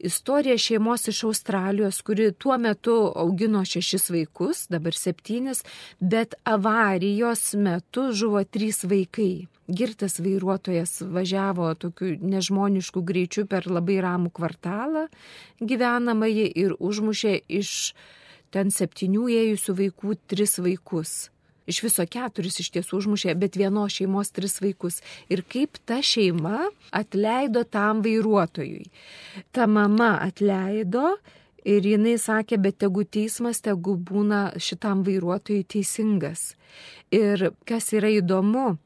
Istorija 0.00 0.56
šeimos 0.56 1.04
iš 1.12 1.24
Australijos, 1.28 2.00
kuri 2.02 2.30
tuo 2.32 2.56
metu 2.56 2.96
augino 3.12 3.60
šešis 3.68 4.08
vaikus, 4.14 4.64
dabar 4.72 4.96
septynis, 4.96 5.62
bet 6.00 6.38
avarijos 6.48 7.52
metu 7.60 8.08
žuvo 8.16 8.44
trys 8.48 8.86
vaikai. 8.88 9.48
Girtas 9.68 10.16
vairuotojas 10.24 11.02
važiavo 11.12 11.74
tokiu 11.76 12.14
nežmonišku 12.24 13.04
greičiu 13.04 13.44
per 13.44 13.68
labai 13.68 13.98
ramų 14.00 14.32
kvartalą 14.32 15.10
gyvenamąjį 15.60 16.46
ir 16.64 16.72
užmušė 16.80 17.34
iš 17.60 17.72
ten 18.48 18.72
septynių 18.72 19.28
ėjusių 19.42 19.76
vaikų 19.82 20.16
tris 20.24 20.56
vaikus 20.64 21.18
iš 21.68 21.82
viso 21.84 22.06
keturis 22.08 22.58
iš 22.62 22.70
tiesų 22.76 23.02
užmušė, 23.02 23.34
bet 23.38 23.58
vienos 23.60 23.98
šeimos 23.98 24.32
tris 24.34 24.58
vaikus. 24.64 25.02
Ir 25.28 25.44
kaip 25.46 25.80
ta 25.88 26.00
šeima 26.04 26.68
atleido 26.94 27.64
tam 27.68 28.02
vairuotojui. 28.06 28.88
Ta 29.52 29.68
mama 29.70 30.16
atleido 30.24 31.18
ir 31.68 31.86
jinai 31.92 32.16
sakė, 32.20 32.58
bet 32.62 32.80
tegu 32.84 33.04
teismas, 33.04 33.60
tegu 33.64 33.96
būna 33.96 34.48
šitam 34.56 35.04
vairuotojui 35.06 35.66
teisingas. 35.68 36.54
Ir 37.14 37.50
kas 37.68 37.92
yra 37.96 38.10
įdomu, 38.12 38.76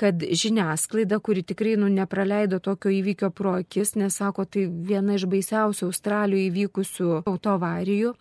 kad 0.00 0.22
žiniasklaida, 0.42 1.18
kuri 1.20 1.42
tikrai 1.44 1.76
nu, 1.76 1.90
nepraleido 1.92 2.58
tokio 2.64 2.92
įvykio 2.94 3.28
pro 3.36 3.58
akis, 3.60 3.94
nes 4.00 4.16
sako, 4.16 4.46
tai 4.48 4.64
viena 4.66 5.18
iš 5.18 5.26
baisiausių 5.28 5.90
Australijoje 5.90 6.46
įvykusių 6.48 7.10
autoavarijų, 7.28 8.14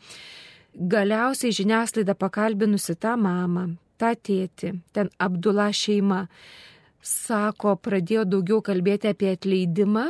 galiausiai 0.76 1.56
žiniasklaida 1.56 2.18
pakalbinusi 2.20 2.98
tą 3.00 3.16
mamą, 3.20 3.70
tą 4.00 4.16
tėtį, 4.16 4.74
ten 4.96 5.12
Abdula 5.22 5.70
šeima, 5.76 6.26
sako, 7.04 7.76
pradėjo 7.84 8.26
daugiau 8.28 8.64
kalbėti 8.66 9.12
apie 9.12 9.34
atleidimą 9.36 10.08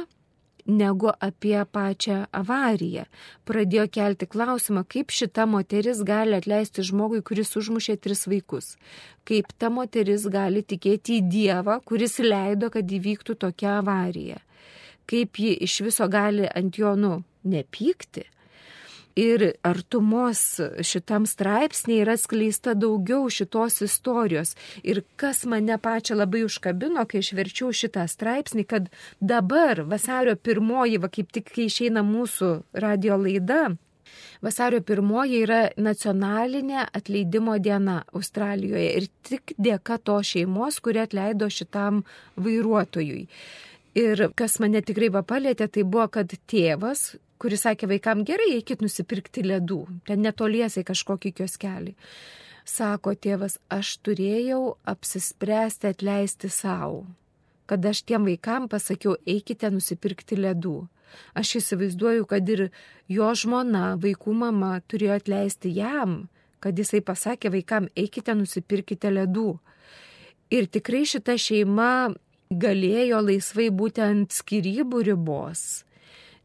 negu 0.69 1.09
apie 1.19 1.57
pačią 1.73 2.19
avariją. 2.31 3.05
Pradėjo 3.49 3.87
kelti 3.91 4.27
klausimą, 4.29 4.83
kaip 4.85 5.13
šita 5.13 5.47
moteris 5.49 6.03
gali 6.05 6.37
atleisti 6.37 6.85
žmogui, 6.85 7.23
kuris 7.25 7.55
užmušė 7.57 7.97
tris 8.03 8.27
vaikus. 8.29 8.75
Kaip 9.25 9.49
ta 9.57 9.71
moteris 9.73 10.27
gali 10.29 10.61
tikėti 10.61 11.19
į 11.19 11.25
Dievą, 11.33 11.79
kuris 11.85 12.19
leido, 12.21 12.69
kad 12.73 12.85
įvyktų 12.85 13.37
tokia 13.45 13.79
avarija. 13.79 14.43
Kaip 15.09 15.41
ji 15.41 15.55
iš 15.65 15.79
viso 15.87 16.05
gali 16.11 16.45
ant 16.45 16.77
jo, 16.77 16.93
nu, 16.95 17.23
nepykti 17.49 18.27
ir 19.19 19.45
artumos 19.65 20.41
šitam 20.85 21.25
straipsnė 21.29 21.99
yra 22.03 22.15
skleista 22.19 22.75
daugiau 22.77 23.27
šitos 23.33 23.81
istorijos. 23.85 24.55
Ir 24.83 25.03
kas 25.19 25.43
mane 25.49 25.77
pačią 25.81 26.17
labai 26.19 26.45
užkabino, 26.47 27.05
kai 27.09 27.23
išverčiau 27.23 27.73
šitą 27.75 28.05
straipsnį, 28.09 28.65
kad 28.69 28.89
dabar 29.19 29.83
vasario 29.89 30.35
pirmoji, 30.35 31.01
va 31.03 31.11
kaip 31.11 31.31
tik 31.35 31.51
kai 31.53 31.67
išeina 31.69 32.05
mūsų 32.05 32.55
radio 32.85 33.19
laida, 33.19 33.69
Vasario 34.41 34.79
pirmoji 34.81 35.41
yra 35.43 35.59
nacionalinė 35.77 36.85
atleidimo 36.95 37.57
diena 37.59 37.99
Australijoje 38.15 38.93
ir 38.97 39.07
tik 39.27 39.53
dėka 39.59 39.99
to 40.01 40.15
šeimos, 40.25 40.79
kurie 40.81 41.03
atleido 41.03 41.49
šitam 41.51 42.03
vairuotojui. 42.39 43.25
Ir 43.99 44.29
kas 44.39 44.59
mane 44.63 44.81
tikrai 44.85 45.09
papalėtė, 45.11 45.67
tai 45.67 45.83
buvo, 45.83 46.07
kad 46.13 46.33
tėvas, 46.49 47.19
kuris 47.39 47.63
sakė 47.63 47.87
vaikam 47.93 48.25
gerai, 48.27 48.51
eikit 48.57 48.83
nusipirkti 48.83 49.45
ledų, 49.47 49.79
ten 50.07 50.21
netoliesiai 50.25 50.85
kažkokį 50.87 51.31
kioskelį. 51.39 51.95
Sako 52.67 53.15
tėvas, 53.15 53.57
aš 53.71 53.95
turėjau 54.05 54.75
apsispręsti 54.91 55.89
atleisti 55.89 56.51
savo, 56.53 57.05
kad 57.69 57.85
aš 57.85 58.03
tiem 58.05 58.27
vaikam 58.27 58.67
pasakiau, 58.69 59.15
eikite 59.25 59.71
nusipirkti 59.73 60.37
ledų. 60.37 60.83
Aš 61.33 61.55
įsivaizduoju, 61.63 62.27
kad 62.29 62.49
ir 62.53 62.67
jo 63.09 63.31
žmona, 63.33 63.95
vaikų 63.97 64.35
mama 64.43 64.75
turėjo 64.85 65.15
atleisti 65.17 65.71
jam, 65.73 66.27
kad 66.61 66.77
jisai 66.77 67.01
pasakė 67.01 67.49
vaikam, 67.55 67.87
eikite 67.97 68.35
nusipirkite 68.37 69.09
ledų. 69.15 69.55
Ir 70.53 70.69
tikrai 70.69 71.07
šita 71.09 71.39
šeima 71.39 72.11
galėjo 72.49 73.23
laisvai 73.25 73.71
būti 73.73 74.05
ant 74.05 74.35
skirybų 74.35 75.07
ribos 75.09 75.88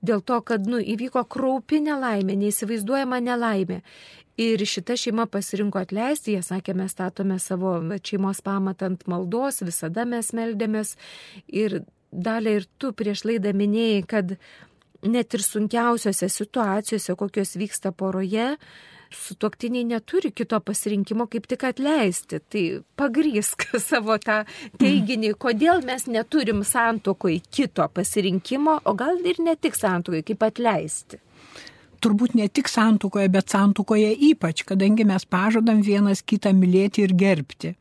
dėl 0.07 0.23
to, 0.27 0.41
kad, 0.47 0.67
nu, 0.69 0.81
įvyko 0.81 1.25
kraupi 1.31 1.81
nelaimė, 1.85 2.37
neįsivaizduojama 2.41 3.21
nelaimė. 3.25 3.81
Ir 4.41 4.65
šita 4.67 4.97
šeima 4.99 5.29
pasirinko 5.31 5.79
atleisti, 5.79 6.33
jie 6.35 6.43
sakė, 6.43 6.75
mes 6.75 6.91
statome 6.97 7.39
savo 7.39 7.77
šeimos 8.03 8.41
pamatą 8.43 8.89
ant 8.91 9.05
maldos, 9.11 9.63
visada 9.63 10.03
mes 10.11 10.33
meldėmės. 10.35 10.97
Ir 11.47 11.85
dalė 12.11 12.59
ir 12.59 12.67
tu 12.79 12.91
prieš 12.97 13.25
laidą 13.29 13.55
minėjai, 13.55 14.03
kad 14.11 14.35
net 15.07 15.37
ir 15.37 15.45
sunkiausiose 15.45 16.29
situacijose, 16.33 17.15
kokios 17.21 17.55
vyksta 17.61 17.93
poroje, 17.95 18.57
sutoktiniai 19.17 19.87
neturi 19.89 20.33
kito 20.37 20.61
pasirinkimo, 20.61 21.27
kaip 21.33 21.49
tik 21.51 21.67
atleisti. 21.71 22.41
Tai 22.51 22.65
pagrysk 22.99 23.69
savo 23.89 24.19
tą 24.23 24.43
teiginį, 24.81 25.35
kodėl 25.41 25.85
mes 25.87 26.09
neturim 26.11 26.65
santokoj 26.67 27.39
kito 27.51 27.89
pasirinkimo, 27.95 28.81
o 28.85 28.97
gal 28.99 29.21
ir 29.25 29.43
ne 29.45 29.57
tik 29.57 29.79
santokoj, 29.79 30.25
kaip 30.31 30.49
atleisti 30.51 31.23
turbūt 32.05 32.35
ne 32.37 32.49
tik 32.53 32.69
santukoje, 32.69 33.31
bet 33.33 33.53
santukoje 33.53 34.11
ypač, 34.29 34.65
kadangi 34.69 35.07
mes 35.09 35.25
pažadam 35.25 35.81
vienas 35.85 36.21
kitą 36.21 36.53
mylėti 36.57 37.05
ir 37.07 37.15
gerbti. 37.17 37.75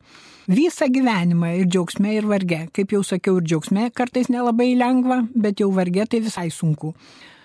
Visą 0.48 0.88
gyvenimą 0.92 1.54
ir 1.60 1.68
džiaugsme, 1.68 2.14
ir 2.18 2.26
varge. 2.28 2.66
Kaip 2.76 2.92
jau 2.92 3.02
sakiau, 3.06 3.38
ir 3.40 3.46
džiaugsme 3.48 3.88
kartais 3.96 4.28
nelabai 4.32 4.74
lengva, 4.76 5.22
bet 5.32 5.60
jau 5.60 5.70
varge 5.72 6.04
tai 6.12 6.20
visai 6.24 6.50
sunku. 6.52 6.92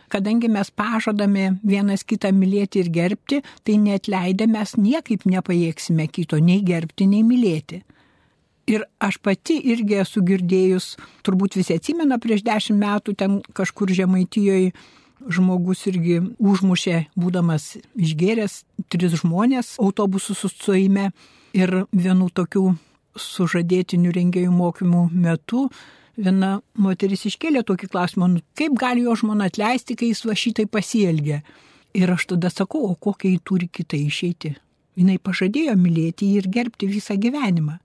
Kadangi 0.10 0.50
mes 0.52 0.72
pažadame 0.74 1.60
vienas 1.64 2.04
kitą 2.08 2.32
mylėti 2.36 2.82
ir 2.84 2.90
gerbti, 2.94 3.42
tai 3.64 3.78
net 3.82 4.10
leidę 4.10 4.48
mes 4.50 4.76
niekaip 4.78 5.26
nepajėgsime 5.30 6.08
kito 6.10 6.40
nei 6.42 6.64
gerbti, 6.66 7.08
nei 7.10 7.24
mylėti. 7.24 7.84
Ir 8.70 8.86
aš 9.02 9.18
pati 9.26 9.58
irgi 9.72 9.98
esu 10.04 10.22
girdėjus, 10.26 10.94
turbūt 11.26 11.58
visi 11.58 11.78
atsimena, 11.78 12.20
prieš 12.22 12.44
dešimt 12.46 12.82
metų 12.82 13.16
ten 13.18 13.40
kažkur 13.58 13.90
Žemaitijoje 13.90 14.74
žmogus 15.28 15.86
irgi 15.90 16.20
užmušė, 16.38 17.00
būdamas 17.20 17.74
išgėręs, 17.98 18.62
tris 18.90 19.18
žmonės 19.20 19.74
autobusų 19.82 20.38
sustojime 20.38 21.10
ir 21.58 21.84
vienų 21.92 22.30
tokių 22.38 22.66
sužadėtinių 23.20 24.14
rengėjų 24.16 24.54
mokymų 24.54 25.08
metu 25.12 25.68
viena 26.20 26.60
moteris 26.76 27.26
iškėlė 27.30 27.64
tokį 27.68 27.90
klausimą, 27.94 28.30
nu, 28.34 28.44
kaip 28.60 28.76
gali 28.80 29.06
jo 29.06 29.16
žmona 29.20 29.50
atleisti, 29.50 29.98
kai 30.00 30.12
jis 30.12 30.26
va 30.28 30.36
šitai 30.38 30.68
pasielgia. 30.72 31.42
Ir 31.98 32.12
aš 32.14 32.28
tada 32.34 32.52
sakau, 32.54 32.84
o 32.92 32.96
kokia 32.96 33.32
jį 33.32 33.40
turi 33.44 33.70
kitą 33.72 33.98
išeiti. 33.98 34.54
Jis 35.00 35.24
pažadėjo 35.24 35.78
mylėti 35.80 36.28
jį 36.28 36.44
ir 36.44 36.52
gerbti 36.52 36.90
visą 36.92 37.16
gyvenimą. 37.16 37.80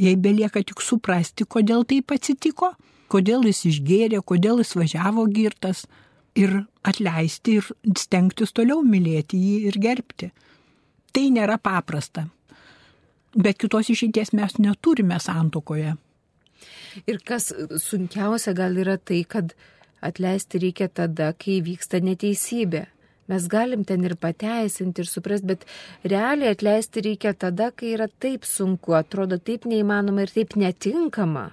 Jei 0.00 0.16
belieka 0.16 0.60
tik 0.64 0.82
suprasti, 0.84 1.44
kodėl 1.44 1.84
taip 1.88 2.12
atsitiko, 2.12 2.72
kodėl 3.12 3.46
jis 3.48 3.62
išgėrė, 3.70 4.20
kodėl 4.24 4.60
jis 4.60 4.74
važiavo 4.76 5.24
girtas, 5.32 5.84
ir 6.36 6.52
atleisti 6.84 7.58
ir 7.58 7.68
stengtis 7.98 8.52
toliau 8.56 8.82
mylėti 8.84 9.40
jį 9.40 9.56
ir 9.70 9.78
gerbti. 9.80 10.30
Tai 11.12 11.24
nėra 11.32 11.56
paprasta. 11.58 12.26
Bet 13.36 13.58
kitos 13.60 13.88
išeities 13.92 14.32
mes 14.36 14.56
neturime 14.60 15.18
santokoje. 15.20 15.96
Ir 17.04 17.20
kas 17.26 17.52
sunkiausia 17.82 18.54
gal 18.56 18.76
yra 18.80 18.96
tai, 18.96 19.22
kad 19.28 19.54
atleisti 20.04 20.60
reikia 20.62 20.88
tada, 20.88 21.32
kai 21.36 21.60
vyksta 21.64 22.00
neteisybė. 22.04 22.86
Mes 23.26 23.46
galim 23.50 23.82
ten 23.84 24.04
ir 24.06 24.14
pateisinti 24.22 25.02
ir 25.02 25.08
suprasti, 25.10 25.48
bet 25.50 25.64
realiai 26.06 26.54
atleisti 26.54 27.02
reikia 27.02 27.34
tada, 27.34 27.72
kai 27.74 27.96
yra 27.96 28.06
taip 28.22 28.46
sunku, 28.46 28.94
atrodo 28.94 29.40
taip 29.42 29.66
neįmanoma 29.66 30.26
ir 30.26 30.34
taip 30.34 30.54
netinkama. 30.60 31.48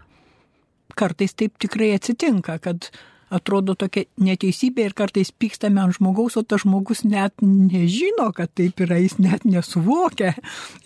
Kartais 0.94 1.34
taip 1.34 1.58
tikrai 1.58 1.96
atsitinka, 1.96 2.60
kad 2.62 2.92
atrodo 3.34 3.76
tokia 3.80 4.06
neteisybė 4.22 4.88
ir 4.88 4.96
kartais 4.98 5.32
pykstame 5.32 5.82
ant 5.84 5.98
žmogaus, 5.98 6.38
o 6.38 6.44
tas 6.46 6.64
žmogus 6.64 7.04
net 7.08 7.34
nežino, 7.44 8.30
kad 8.36 8.52
taip 8.58 8.82
yra, 8.86 9.00
jis 9.02 9.18
net 9.22 9.48
nesuvokia. 9.48 10.34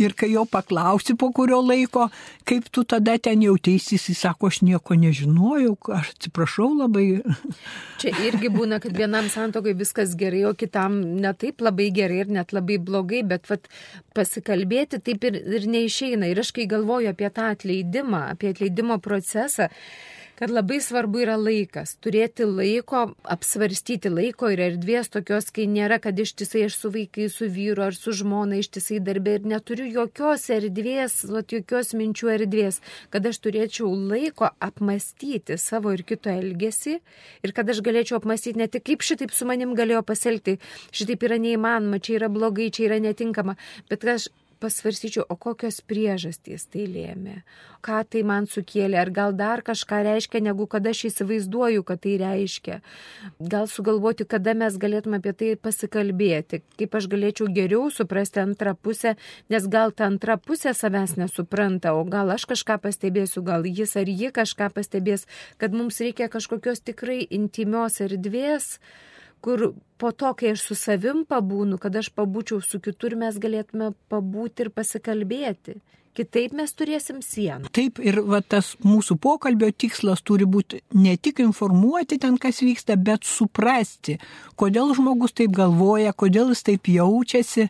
Ir 0.02 0.16
kai 0.18 0.32
jo 0.34 0.46
paklausi 0.50 1.18
po 1.20 1.30
kurio 1.36 1.60
laiko, 1.66 2.08
kaip 2.48 2.70
tu 2.74 2.86
tada 2.88 3.18
ten 3.22 3.44
jautėsi, 3.46 3.98
jis 3.98 4.24
sako, 4.24 4.52
aš 4.52 4.62
nieko 4.66 4.98
nežinojau, 5.00 5.76
aš 5.98 6.14
atsiprašau 6.16 6.72
labai. 6.84 7.06
Čia 8.02 8.14
irgi 8.30 8.52
būna, 8.54 8.82
kad 8.84 8.96
vienam 8.98 9.30
santokai 9.34 9.76
viskas 9.78 10.16
gerai, 10.20 10.46
o 10.50 10.56
kitam 10.58 11.00
ne 11.22 11.34
taip 11.38 11.64
labai 11.66 11.90
gerai 11.96 12.24
ir 12.26 12.36
net 12.40 12.54
labai 12.56 12.80
blogai, 12.82 13.24
bet 13.28 13.50
vat, 13.52 13.68
pasikalbėti 14.18 15.02
taip 15.04 15.26
ir, 15.30 15.42
ir 15.60 15.68
neišeina. 15.70 16.30
Ir 16.32 16.44
aš 16.44 16.54
kai 16.56 16.68
galvoju 16.70 17.12
apie 17.12 17.32
tą 17.34 17.52
atleidimą, 17.54 18.28
apie 18.36 18.54
atleidimo 18.54 19.00
procesą, 19.04 19.70
kad 20.38 20.52
labai 20.54 20.78
svarbu 20.84 21.24
yra 21.24 21.36
laikas, 21.42 21.96
turėti 22.04 22.46
laiko, 22.46 23.08
apsvarstyti 23.26 24.12
laiko 24.14 24.52
ir 24.54 24.62
erdvės 24.68 25.10
tokios, 25.10 25.50
kai 25.54 25.66
nėra, 25.72 25.98
kad 26.04 26.20
ištisai 26.22 26.68
aš 26.68 26.78
su 26.78 26.92
vaikai, 26.94 27.26
su 27.34 27.50
vyru 27.50 27.88
ar 27.88 27.98
su 27.98 28.14
žmona 28.20 28.60
ištisai 28.62 29.00
darbė 29.02 29.40
ir 29.40 29.50
neturiu 29.54 29.88
jokios 29.96 30.46
erdvės, 30.54 31.18
vat, 31.34 31.58
jokios 31.58 31.96
minčių 31.98 32.32
erdvės, 32.36 32.82
kad 33.14 33.26
aš 33.26 33.42
turėčiau 33.42 33.90
laiko 33.98 34.52
apmastyti 34.62 35.58
savo 35.58 35.96
ir 35.98 36.06
kito 36.06 36.30
elgesį 36.30 37.00
ir 37.42 37.58
kad 37.58 37.74
aš 37.74 37.82
galėčiau 37.86 38.22
apmastyti 38.22 38.62
ne 38.62 38.70
tik 38.70 38.86
kaip 38.92 39.06
šitaip 39.06 39.34
su 39.34 39.50
manim 39.50 39.74
galėjo 39.78 40.06
pasielgti, 40.06 40.60
šitaip 40.94 41.26
yra 41.26 41.42
neįmanoma, 41.42 41.98
čia 41.98 42.20
yra 42.22 42.30
blogai, 42.30 42.70
čia 42.70 42.92
yra 42.92 43.02
netinkama, 43.02 43.58
bet 43.90 44.06
aš 44.06 44.30
pasvarstyčiau, 44.62 45.26
o 45.30 45.36
kokios 45.40 45.80
priežastys 45.86 46.66
tai 46.72 46.86
lėmė, 46.90 47.42
ką 47.86 48.02
tai 48.10 48.24
man 48.28 48.48
sukėlė, 48.50 48.98
ar 49.02 49.12
gal 49.14 49.36
dar 49.38 49.64
kažką 49.66 50.02
reiškia, 50.08 50.42
negu 50.44 50.68
kada 50.70 50.94
aš 50.96 51.06
įsivaizduoju, 51.12 51.84
kad 51.88 52.02
tai 52.04 52.18
reiškia. 52.22 52.80
Gal 53.40 53.70
sugalvoti, 53.72 54.28
kada 54.30 54.56
mes 54.58 54.78
galėtume 54.82 55.22
apie 55.22 55.34
tai 55.38 55.52
pasikalbėti, 55.56 56.62
kaip 56.80 57.00
aš 57.00 57.10
galėčiau 57.12 57.50
geriau 57.54 57.90
suprasti 57.94 58.44
antrą 58.44 58.76
pusę, 58.76 59.16
nes 59.54 59.68
gal 59.72 59.94
ta 59.96 60.10
antra 60.12 60.38
pusė 60.38 60.76
savęs 60.78 61.18
nesupranta, 61.22 61.94
o 61.98 62.06
gal 62.08 62.34
aš 62.36 62.48
kažką 62.54 62.80
pastebėsiu, 62.86 63.46
gal 63.46 63.68
jis 63.68 63.96
ar 64.00 64.10
ji 64.10 64.32
kažką 64.36 64.72
pastebės, 64.76 65.28
kad 65.58 65.76
mums 65.76 66.02
reikia 66.04 66.32
kažkokios 66.34 66.84
tikrai 66.86 67.22
intimios 67.30 68.02
erdvės 68.04 68.78
kur 69.48 69.70
po 69.98 70.12
to, 70.12 70.34
kai 70.36 70.52
aš 70.52 70.66
su 70.68 70.76
savim 70.76 71.22
pabūnu, 71.30 71.78
kad 71.80 71.96
aš 71.96 72.10
pabūčiau 72.18 72.60
su 72.60 72.82
kitur, 72.84 73.16
mes 73.16 73.38
galėtume 73.40 73.94
pabūti 74.12 74.66
ir 74.66 74.74
pasikalbėti. 74.76 75.78
Kitaip 76.18 76.56
mes 76.58 76.74
turėsim 76.74 77.22
sieną. 77.24 77.70
Taip, 77.78 78.02
ir 78.04 78.18
va, 78.26 78.42
tas 78.42 78.74
mūsų 78.84 79.16
pokalbio 79.24 79.70
tikslas 79.72 80.24
turi 80.26 80.48
būti 80.50 80.82
ne 80.98 81.14
tik 81.16 81.40
informuoti 81.46 82.18
ten, 82.20 82.36
kas 82.42 82.60
vyksta, 82.66 82.98
bet 82.98 83.24
suprasti, 83.30 84.18
kodėl 84.60 84.92
žmogus 84.98 85.38
taip 85.38 85.54
galvoja, 85.56 86.12
kodėl 86.18 86.52
jis 86.52 86.66
taip 86.68 86.90
jaučiasi, 86.92 87.70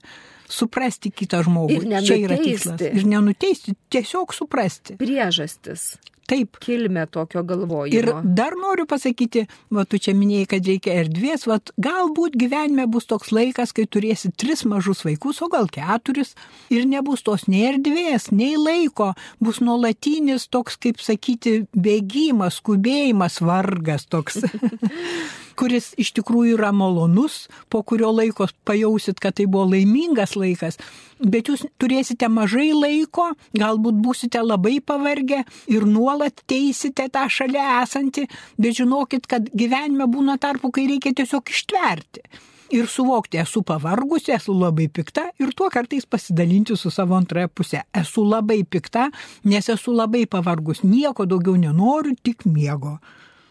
suprasti 0.50 1.12
kitą 1.12 1.44
žmogų. 1.46 1.84
Čia 2.08 2.22
yra 2.24 2.40
tikslas. 2.42 2.88
Ir 2.88 3.06
nenuteisti, 3.12 3.76
tiesiog 3.94 4.34
suprasti. 4.34 4.98
Priežastis. 4.98 5.92
Taip. 6.28 6.58
Kilmė 6.60 7.06
tokio 7.08 7.40
galvojimo. 7.48 7.96
Ir 7.96 8.10
dar 8.36 8.58
noriu 8.60 8.84
pasakyti, 8.90 9.46
va 9.72 9.86
tu 9.88 10.00
čia 10.02 10.12
minėjai, 10.18 10.50
kad 10.52 10.68
reikia 10.68 10.98
erdvės, 11.06 11.46
va 11.48 11.60
galbūt 11.80 12.36
gyvenime 12.40 12.84
bus 12.92 13.08
toks 13.08 13.32
laikas, 13.36 13.72
kai 13.76 13.88
turėsi 13.88 14.34
tris 14.36 14.66
mažus 14.68 15.06
vaikus, 15.08 15.40
o 15.46 15.48
gal 15.54 15.72
keturis, 15.72 16.36
ir 16.74 16.84
nebus 16.90 17.24
tos 17.24 17.48
nei 17.48 17.64
erdvės, 17.70 18.28
nei 18.36 18.60
laiko, 18.60 19.14
bus 19.40 19.62
nuolatinis 19.64 20.50
toks, 20.52 20.76
kaip 20.84 21.00
sakyti, 21.00 21.62
bėgimas, 21.72 22.60
skubėjimas, 22.60 23.40
vargas 23.48 24.08
toks. 24.12 24.44
kuris 25.58 25.92
iš 26.00 26.14
tikrųjų 26.18 26.58
yra 26.58 26.72
malonus, 26.76 27.46
po 27.74 27.82
kurio 27.88 28.12
laiko 28.16 28.48
pajausit, 28.68 29.22
kad 29.24 29.38
tai 29.38 29.48
buvo 29.50 29.68
laimingas 29.74 30.36
laikas, 30.40 30.80
bet 31.20 31.52
jūs 31.52 31.66
turėsite 31.82 32.30
mažai 32.32 32.70
laiko, 32.76 33.32
galbūt 33.58 34.02
būsite 34.04 34.42
labai 34.44 34.78
pavargę 34.80 35.44
ir 35.74 35.88
nuolat 35.90 36.44
teisite 36.50 37.10
tą 37.14 37.28
šalia 37.32 37.82
esantį, 37.82 38.28
bet 38.58 38.78
žinokit, 38.82 39.26
kad 39.30 39.50
gyvenime 39.54 40.10
būna 40.12 40.38
tarpu, 40.42 40.72
kai 40.72 40.88
reikia 40.92 41.16
tiesiog 41.18 41.54
ištverti 41.54 42.28
ir 42.72 42.88
suvokti, 42.88 43.40
esu 43.42 43.62
pavargusi, 43.64 44.34
esu 44.36 44.56
labai 44.58 44.88
pikta 44.92 45.28
ir 45.40 45.54
tuo 45.56 45.70
kartais 45.74 46.06
pasidalinti 46.06 46.76
su 46.76 46.92
savo 46.92 47.16
antrąją 47.16 47.48
pusę. 47.48 47.84
Esu 47.94 48.26
labai 48.28 48.64
pikta, 48.64 49.10
nes 49.44 49.70
esu 49.70 49.94
labai 49.96 50.26
pavargus, 50.28 50.84
nieko 50.84 51.26
daugiau 51.26 51.56
nenoriu, 51.56 52.16
tik 52.24 52.46
miego. 52.46 52.98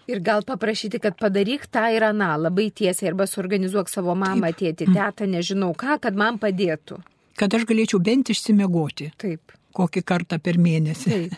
Ir 0.07 0.23
gal 0.23 0.45
paprašyti, 0.47 1.01
kad 1.03 1.19
padaryk 1.19 1.67
tą 1.73 1.89
ir 1.95 2.05
aną 2.07 2.33
labai 2.47 2.71
tiesiai 2.71 3.11
arba 3.11 3.27
suorganizuok 3.27 3.91
savo 3.91 4.15
mamą, 4.15 4.53
tėtį, 4.55 4.93
tetą, 4.95 5.27
nežinau 5.27 5.73
ką, 5.75 5.99
kad 6.03 6.15
man 6.15 6.39
padėtų. 6.43 7.01
Kad 7.37 7.55
aš 7.59 7.67
galėčiau 7.69 7.99
bent 8.01 8.31
išsimegoti. 8.33 9.11
Taip 9.21 9.57
kokį 9.77 10.03
kartą 10.07 10.39
per 10.43 10.59
mėnesį. 10.63 11.11
Taip. 11.13 11.35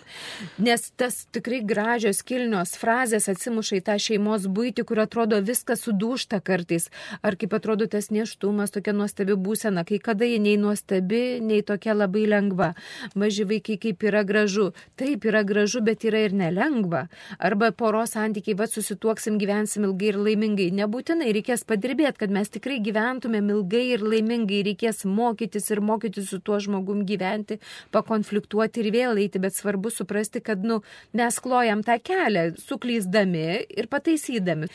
Nes 0.63 0.85
tas 1.01 1.21
tikrai 1.35 1.61
gražios 1.67 2.21
kilnios 2.27 2.75
frazės 2.79 3.29
atsimuša 3.31 3.79
į 3.79 3.83
tą 3.89 3.97
šeimos 4.03 4.47
būti, 4.55 4.85
kur 4.87 5.03
atrodo 5.03 5.41
viskas 5.45 5.85
sudūšta 5.87 6.41
kartais. 6.47 6.89
Ar 7.23 7.37
kaip 7.41 7.57
atrodo 7.59 7.89
tas 7.91 8.11
neštumas, 8.15 8.73
tokia 8.75 8.95
nuostabi 8.97 9.37
būsena, 9.39 9.85
kai 9.89 10.01
kada 10.03 10.29
ji 10.29 10.39
nei 10.43 10.57
nuostabi, 10.61 11.41
nei 11.45 11.65
tokia 11.67 11.97
labai 11.97 12.27
lengva. 12.31 12.73
Maži 13.19 13.47
vaikai 13.49 13.79
kaip 13.83 14.07
yra 14.07 14.25
gražu. 14.29 14.71
Taip 14.99 15.27
yra 15.29 15.43
gražu, 15.47 15.83
bet 15.85 16.07
yra 16.09 16.23
ir 16.29 16.37
nelengva. 16.37 17.07
Arba 17.39 17.73
poros 17.73 18.15
santykiai, 18.17 18.57
va 18.59 18.69
susituoksim, 18.71 19.39
gyvensim 19.41 19.89
ilgai 19.89 20.13
ir 20.13 20.21
laimingai. 20.23 20.71
Nebūtinai 20.79 21.33
reikės 21.37 21.67
padirbėti, 21.69 22.19
kad 22.23 22.35
mes 22.35 22.51
tikrai 22.55 22.79
gyventumėm 22.85 23.51
ilgai 23.57 23.85
ir 23.97 24.05
laimingai. 24.07 24.63
Reikės 24.71 25.05
mokytis 25.09 25.71
ir 25.75 25.83
mokytis 25.85 26.31
su 26.33 26.41
tuo 26.45 26.59
žmogum 26.63 27.05
gyventi, 27.09 27.59
pakonfliktuoti 27.95 28.28
konfliktuoti 28.29 28.83
ir 28.85 28.93
vėl 28.93 29.19
eiti, 29.19 29.41
bet 29.41 29.57
svarbu 29.57 29.91
suprasti, 29.91 30.41
kad 30.45 30.63
nu, 30.65 30.83
mes 31.17 31.39
klojam 31.41 31.83
tą 31.83 31.99
kelią, 31.99 32.57
suklyzdami 32.61 33.65
ir 33.77 33.89
pataisydami. 33.89 34.69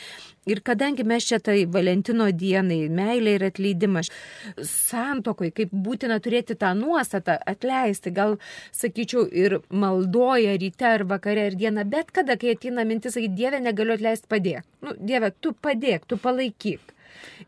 Ir 0.49 0.59
kadangi 0.59 1.05
mes 1.07 1.23
čia 1.23 1.39
tai 1.39 1.65
Valentino 1.65 2.27
dienai, 2.31 2.89
meilė 2.89 3.37
ir 3.37 3.45
atleidimas, 3.47 4.09
santokoj, 4.57 5.53
kaip 5.55 5.71
būtina 5.71 6.19
turėti 6.19 6.57
tą 6.59 6.73
nuostatą, 6.75 7.37
atleisti, 7.47 8.11
gal, 8.11 8.35
sakyčiau, 8.75 9.23
ir 9.31 9.61
maldoja 9.71 10.57
ryte 10.59 10.89
ar 10.89 11.05
vakare 11.07 11.47
ar 11.47 11.55
dieną, 11.55 11.85
bet 11.87 12.11
kada, 12.11 12.35
kai 12.35 12.57
ateina 12.57 12.83
mintis, 12.83 13.15
sakyti, 13.15 13.37
Dieve, 13.37 13.61
negaliu 13.63 13.95
atleisti, 13.95 14.27
padėk. 14.29 14.67
Nu, 14.83 14.97
Dieve, 14.99 15.31
tu 15.39 15.53
padėk, 15.53 16.09
tu 16.09 16.19
palaikyk. 16.19 16.92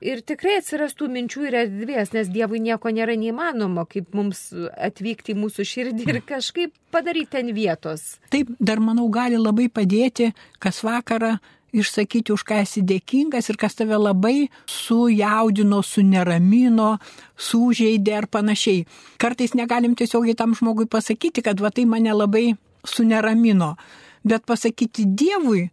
Ir 0.03 0.21
tikrai 0.25 0.59
atsirastų 0.59 1.09
minčių 1.11 1.47
ir 1.49 1.57
erdvės, 1.63 2.13
nes 2.15 2.29
Dievui 2.31 2.61
nieko 2.63 2.91
nėra 2.93 3.15
neįmanoma, 3.19 3.85
kaip 3.89 4.15
mums 4.17 4.47
atvykti 4.53 5.35
į 5.35 5.39
mūsų 5.43 5.65
širdį 5.71 6.07
ir 6.11 6.21
kažkaip 6.27 6.73
padaryti 6.91 7.35
ten 7.37 7.51
vietos. 7.55 8.15
Taip, 8.33 8.51
dar 8.59 8.81
manau, 8.83 9.07
gali 9.13 9.39
labai 9.39 9.69
padėti 9.69 10.31
kas 10.63 10.81
vakarą 10.85 11.35
išsakyti, 11.75 12.31
už 12.31 12.43
ką 12.47 12.61
esi 12.63 12.83
dėkingas 12.87 13.49
ir 13.51 13.59
kas 13.59 13.75
tave 13.75 13.97
labai 13.99 14.47
sujaudino, 14.71 15.81
suneramino, 15.83 16.95
sužeidė 17.35 18.15
ar 18.21 18.29
panašiai. 18.31 18.85
Kartais 19.21 19.55
negalim 19.57 19.95
tiesiogiai 19.97 20.37
tam 20.39 20.55
žmogui 20.55 20.87
pasakyti, 20.87 21.43
kad 21.45 21.59
va 21.59 21.73
tai 21.75 21.87
mane 21.89 22.15
labai 22.15 22.53
suneramino, 22.87 23.75
bet 24.23 24.45
pasakyti 24.47 25.07
Dievui, 25.19 25.67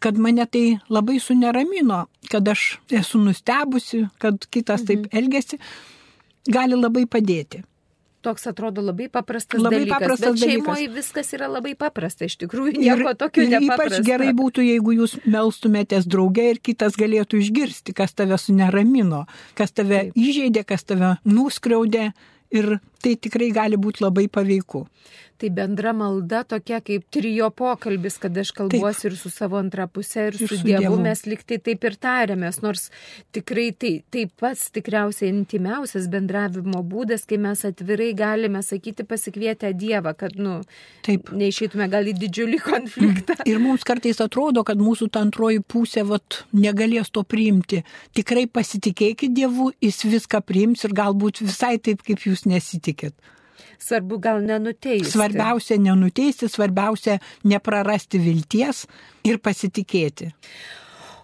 kad 0.00 0.18
mane 0.18 0.46
tai 0.48 0.78
labai 0.88 1.18
suneramino, 1.20 2.04
kad 2.32 2.48
aš 2.48 2.78
esu 2.90 3.20
nustebusi, 3.20 4.06
kad 4.18 4.46
kitas 4.50 4.86
taip 4.88 5.06
mhm. 5.06 5.18
elgesi, 5.20 5.60
gali 6.48 6.78
labai 6.78 7.04
padėti. 7.10 7.64
Toks 8.20 8.44
atrodo 8.50 8.82
labai 8.84 9.06
paprastas 9.08 9.62
labai 9.62 9.78
dalykas. 9.78 9.96
Paprastas 9.96 10.34
bet 10.34 10.42
šeimoje 10.44 10.88
viskas 10.92 11.30
yra 11.32 11.46
labai 11.48 11.72
paprasta, 11.80 12.26
iš 12.28 12.36
tikrųjų 12.42 12.74
nieko 12.82 13.14
tokio 13.16 13.46
nepaprasta. 13.48 14.02
Ypač 14.02 14.08
gerai 14.10 14.34
būtų, 14.36 14.64
jeigu 14.66 14.92
jūs 14.98 15.14
melstumėtės 15.24 16.04
drauge 16.04 16.44
ir 16.50 16.60
kitas 16.60 16.98
galėtų 17.00 17.40
išgirsti, 17.40 17.96
kas 17.96 18.12
tave 18.12 18.36
suneramino, 18.40 19.22
kas 19.56 19.72
tave 19.72 20.02
Taip. 20.02 20.20
įžeidė, 20.20 20.66
kas 20.68 20.84
tave 20.84 21.14
nuskriaudė 21.24 22.10
ir 22.52 22.76
tai 23.02 23.16
tikrai 23.16 23.50
gali 23.56 23.80
būti 23.80 24.04
labai 24.04 24.28
paveiku 24.28 24.86
tai 25.40 25.48
bendra 25.56 25.92
malda 25.96 26.42
tokia 26.44 26.80
kaip 26.84 27.06
trijo 27.14 27.48
pokalbis, 27.56 28.18
kad 28.20 28.36
aš 28.42 28.52
kalbuosi 28.56 29.06
taip. 29.06 29.12
ir 29.12 29.16
su 29.16 29.30
savo 29.32 29.56
antra 29.60 29.86
pusė, 29.88 30.26
ir, 30.28 30.36
ir 30.36 30.50
su, 30.50 30.58
su 30.58 30.66
Dievu, 30.66 30.82
Dievu 30.84 30.98
mes 31.00 31.22
liktai 31.28 31.58
taip 31.64 31.86
ir 31.88 31.96
tariamės, 32.04 32.60
nors 32.64 32.88
tikrai 33.36 33.70
tai, 33.72 33.92
tai 34.12 34.26
pats 34.42 34.66
tikriausiai 34.76 35.30
intimiausias 35.32 36.10
bendravimo 36.12 36.82
būdas, 36.92 37.24
kai 37.28 37.40
mes 37.40 37.64
atvirai 37.68 38.10
galime 38.18 38.60
sakyti 38.66 39.06
pasikvietę 39.08 39.72
Dievą, 39.80 40.12
kad, 40.20 40.36
nu, 40.36 40.58
taip. 41.06 41.32
neišeitume 41.32 41.88
gal 41.92 42.10
į 42.10 42.16
didžiulį 42.20 42.60
konfliktą. 42.66 43.38
Ir 43.48 43.62
mums 43.62 43.86
kartais 43.88 44.20
atrodo, 44.20 44.64
kad 44.68 44.80
mūsų 44.80 45.08
ta 45.14 45.24
antroji 45.24 45.64
pusė 45.64 46.04
vat, 46.10 46.42
negalės 46.52 47.08
to 47.14 47.24
priimti. 47.24 47.80
Tikrai 48.16 48.44
pasitikėkit 48.50 49.32
Dievu, 49.40 49.70
jis 49.80 50.04
viską 50.04 50.44
priims 50.44 50.84
ir 50.84 50.96
galbūt 51.00 51.40
visai 51.46 51.78
taip, 51.80 52.04
kaip 52.04 52.28
jūs 52.28 52.44
nesitikit 52.90 53.14
svarbu 53.80 54.18
gal 54.18 54.42
nenuteisti. 54.44 55.10
Svarbiausia 55.10 55.78
nenuteisti, 55.78 56.48
svarbiausia 56.48 57.18
neprarasti 57.44 58.20
vilties 58.22 58.86
ir 59.24 59.38
pasitikėti. 59.38 60.30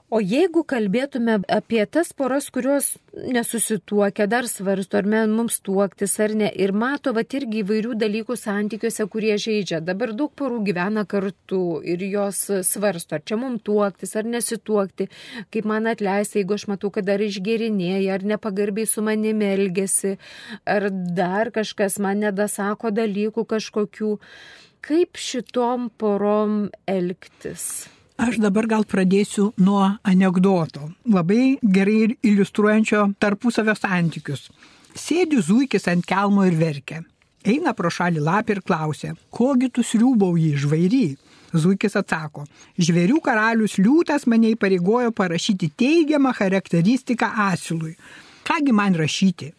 O 0.06 0.20
jeigu 0.22 0.60
kalbėtume 0.62 1.40
apie 1.50 1.80
tas 1.90 2.12
poras, 2.14 2.46
kurios 2.54 2.92
nesusituokia, 3.34 4.28
dar 4.30 4.46
svarsto, 4.46 5.00
ar 5.00 5.06
mums 5.26 5.56
tuoktis 5.66 6.12
ar 6.22 6.30
ne, 6.38 6.46
ir 6.54 6.70
mato 6.70 7.10
va 7.16 7.24
irgi 7.26 7.64
įvairių 7.64 7.96
dalykų 7.98 8.36
santykiuose, 8.38 9.06
kurie 9.10 9.34
žaidžia. 9.34 9.80
Dabar 9.82 10.12
daug 10.14 10.30
porų 10.38 10.60
gyvena 10.68 11.02
kartu 11.10 11.80
ir 11.82 12.04
jos 12.06 12.44
svarsto, 12.68 13.18
ar 13.18 13.24
čia 13.26 13.40
mums 13.40 13.64
tuoktis, 13.66 14.14
ar 14.14 14.30
nesituokti, 14.30 15.08
kaip 15.50 15.66
man 15.66 15.90
atleisti, 15.90 16.38
jeigu 16.44 16.54
aš 16.54 16.68
matau, 16.70 16.92
kad 16.94 17.10
dar 17.10 17.26
išgerinėja, 17.26 18.14
ar 18.14 18.28
nepagarbiai 18.30 18.86
su 18.86 19.02
manimi 19.02 19.50
elgesi, 19.56 20.14
ar 20.62 20.86
dar 21.18 21.50
kažkas 21.50 21.98
man 21.98 22.22
nedasako 22.28 22.94
dalykų 22.94 23.42
kažkokių. 23.56 24.14
Kaip 24.86 25.18
šitom 25.18 25.90
porom 25.98 26.68
elgtis? 26.86 27.88
Aš 28.16 28.38
dabar 28.40 28.64
gal 28.64 28.84
pradėsiu 28.88 29.50
nuo 29.60 29.82
anegdoto, 30.08 30.86
labai 31.12 31.58
gerai 31.60 32.14
iliustruojančio 32.24 33.02
tarpusavio 33.20 33.74
santykius. 33.76 34.46
Sėdi 34.96 35.42
zuikis 35.44 35.84
ant 35.92 36.06
kelmo 36.08 36.46
ir 36.48 36.56
verkia. 36.56 37.02
Eina 37.44 37.74
pro 37.76 37.92
šalį 37.92 38.22
lapį 38.24 38.56
ir 38.56 38.62
klausia, 38.64 39.12
kogi 39.28 39.68
tu 39.68 39.84
sriūbauji 39.84 40.54
žvairy? 40.64 41.04
Zuikis 41.52 41.98
atsako, 42.00 42.46
žvėrių 42.80 43.20
karalius 43.22 43.76
liūtas 43.76 44.24
mane 44.26 44.54
įpareigojo 44.56 45.12
parašyti 45.12 45.68
teigiamą 45.76 46.32
charakteristiką 46.40 47.28
asilui. 47.50 47.94
Kągi 48.48 48.72
man 48.72 48.96
rašyti? 48.96 49.52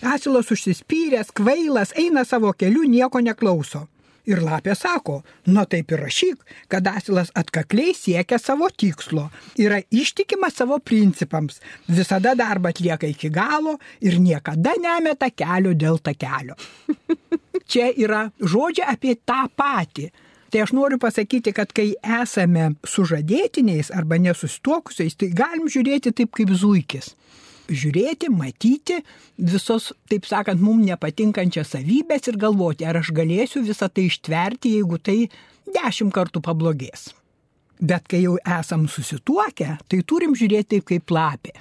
Asilas 0.00 0.48
užsispyręs, 0.48 1.34
kvailas, 1.36 1.92
eina 2.00 2.24
savo 2.24 2.54
keliu, 2.56 2.88
nieko 2.88 3.20
neklauso. 3.20 3.84
Ir 4.28 4.42
lapė 4.44 4.74
sako, 4.76 5.20
na 5.48 5.64
taip 5.64 5.92
ir 5.94 6.02
rašyk, 6.04 6.42
kad 6.68 6.86
asilas 6.90 7.30
atkakliai 7.36 7.94
siekia 7.96 8.38
savo 8.38 8.68
tikslo, 8.68 9.28
yra 9.58 9.80
ištikimas 9.90 10.58
savo 10.60 10.78
principams, 10.84 11.60
visada 11.88 12.34
darbą 12.36 12.74
atlieka 12.74 13.08
iki 13.08 13.30
galo 13.32 13.78
ir 14.04 14.18
niekada 14.20 14.76
nemeta 14.80 15.30
kelio 15.32 15.72
dėl 15.72 16.02
ta 16.04 16.12
kelio. 16.12 16.58
Čia 17.70 17.92
yra 17.96 18.26
žodžiai 18.40 18.90
apie 18.92 19.16
tą 19.24 19.46
patį. 19.56 20.10
Tai 20.50 20.64
aš 20.64 20.72
noriu 20.74 20.98
pasakyti, 20.98 21.52
kad 21.54 21.70
kai 21.72 21.92
esame 22.02 22.72
sužadėtiniais 22.82 23.92
arba 23.94 24.18
nesustuokusiais, 24.18 25.14
tai 25.14 25.30
galim 25.30 25.70
žiūrėti 25.70 26.10
taip 26.10 26.34
kaip 26.34 26.50
zuikis 26.58 27.14
žiūrėti, 27.70 28.30
matyti 28.34 29.00
visos, 29.38 29.90
taip 30.10 30.26
sakant, 30.28 30.60
mums 30.62 30.86
nepatinkančias 30.88 31.72
savybės 31.76 32.28
ir 32.30 32.40
galvoti, 32.40 32.86
ar 32.88 33.00
aš 33.00 33.14
galėsiu 33.16 33.64
visą 33.66 33.88
tai 33.88 34.08
ištverti, 34.10 34.76
jeigu 34.80 34.98
tai 34.98 35.18
dešimt 35.70 36.14
kartų 36.14 36.42
pablogės. 36.44 37.10
Bet 37.80 38.08
kai 38.12 38.20
jau 38.26 38.36
esam 38.44 38.84
susituokę, 38.92 39.78
tai 39.88 40.02
turim 40.04 40.34
žiūrėti 40.36 40.76
taip 40.76 40.88
kaip 40.90 41.12
lapė. 41.16 41.54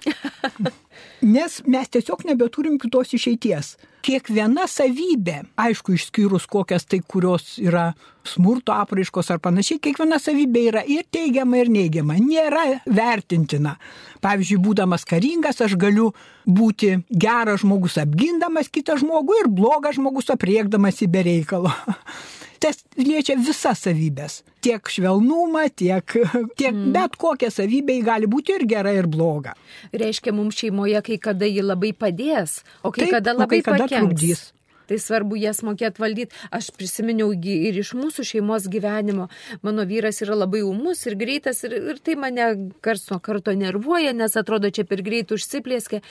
Nes 1.33 1.59
mes 1.63 1.91
tiesiog 1.91 2.25
nebeturim 2.27 2.75
kitos 2.79 3.13
išeities. 3.15 3.77
Kiekviena 4.03 4.65
savybė, 4.67 5.41
aišku, 5.59 5.95
išskyrus 5.95 6.45
kokias 6.51 6.85
tai, 6.87 6.99
kurios 7.03 7.57
yra 7.59 7.89
smurto 8.27 8.75
apraiškos 8.75 9.31
ar 9.31 9.39
panašiai, 9.43 9.79
kiekviena 9.83 10.19
savybė 10.19 10.63
yra 10.71 10.83
ir 10.87 11.07
teigiama, 11.11 11.59
ir 11.59 11.71
neigiama, 11.71 12.19
nėra 12.19 12.65
vertintina. 12.87 13.77
Pavyzdžiui, 14.23 14.59
būdamas 14.63 15.07
karingas, 15.07 15.59
aš 15.63 15.77
galiu 15.79 16.11
būti 16.47 16.97
geras 17.11 17.63
žmogus 17.63 17.99
apgindamas 18.03 18.71
kitą 18.71 18.99
žmogų 18.99 19.39
ir 19.43 19.51
blogas 19.51 19.99
žmogus 19.99 20.31
apriekdamas 20.35 20.99
į 21.03 21.11
bereikalo. 21.15 21.71
tas 22.61 22.83
liečia 22.99 23.37
visas 23.39 23.83
savybės. 23.85 24.41
Tiek 24.63 24.91
švelnumą, 24.91 25.65
tiek, 25.71 26.03
tiek 26.59 26.73
mm. 26.75 26.91
bet 26.95 27.17
kokia 27.19 27.51
savybė 27.53 27.99
gali 28.05 28.29
būti 28.29 28.57
ir 28.59 28.67
gera, 28.69 28.93
ir 28.95 29.09
bloga. 29.11 29.55
Reiškia, 29.95 30.35
mums 30.35 30.59
šeimoje 30.59 31.01
kai 31.07 31.19
kada 31.29 31.49
ji 31.49 31.65
labai 31.65 31.93
padės, 31.95 32.61
o 32.83 32.91
kai 32.91 33.07
Taip, 33.07 33.19
kada 33.19 33.37
labai 33.37 33.59
kai 33.61 33.71
kada 33.71 33.85
pakenks. 33.87 33.99
trukdys 33.99 34.47
tai 34.89 34.97
svarbu 35.01 35.37
jas 35.39 35.61
mokėti 35.65 36.01
valdyti. 36.01 36.35
Aš 36.55 36.71
prisiminiau 36.77 37.31
ir 37.33 37.77
iš 37.79 37.93
mūsų 37.97 38.25
šeimos 38.31 38.67
gyvenimo, 38.71 39.29
mano 39.65 39.85
vyras 39.89 40.21
yra 40.25 40.37
labai 40.37 40.63
umus 40.65 41.05
ir 41.07 41.17
greitas 41.19 41.61
ir, 41.67 41.75
ir 41.93 42.01
tai 42.03 42.17
mane 42.19 42.49
karts 42.85 43.09
nuo 43.11 43.19
karto 43.23 43.53
nervuoja, 43.53 44.13
nes 44.17 44.37
atrodo 44.39 44.71
čia 44.73 44.85
per 44.89 45.03
greit 45.05 45.33
užsiplėskė. 45.35 46.01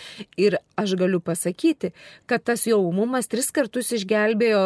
Ir 0.40 0.58
aš 0.78 0.94
galiu 1.00 1.20
pasakyti, 1.24 1.92
kad 2.30 2.44
tas 2.46 2.66
jo 2.68 2.80
umumas 2.86 3.30
tris 3.30 3.50
kartus 3.54 3.90
išgelbėjo, 3.96 4.62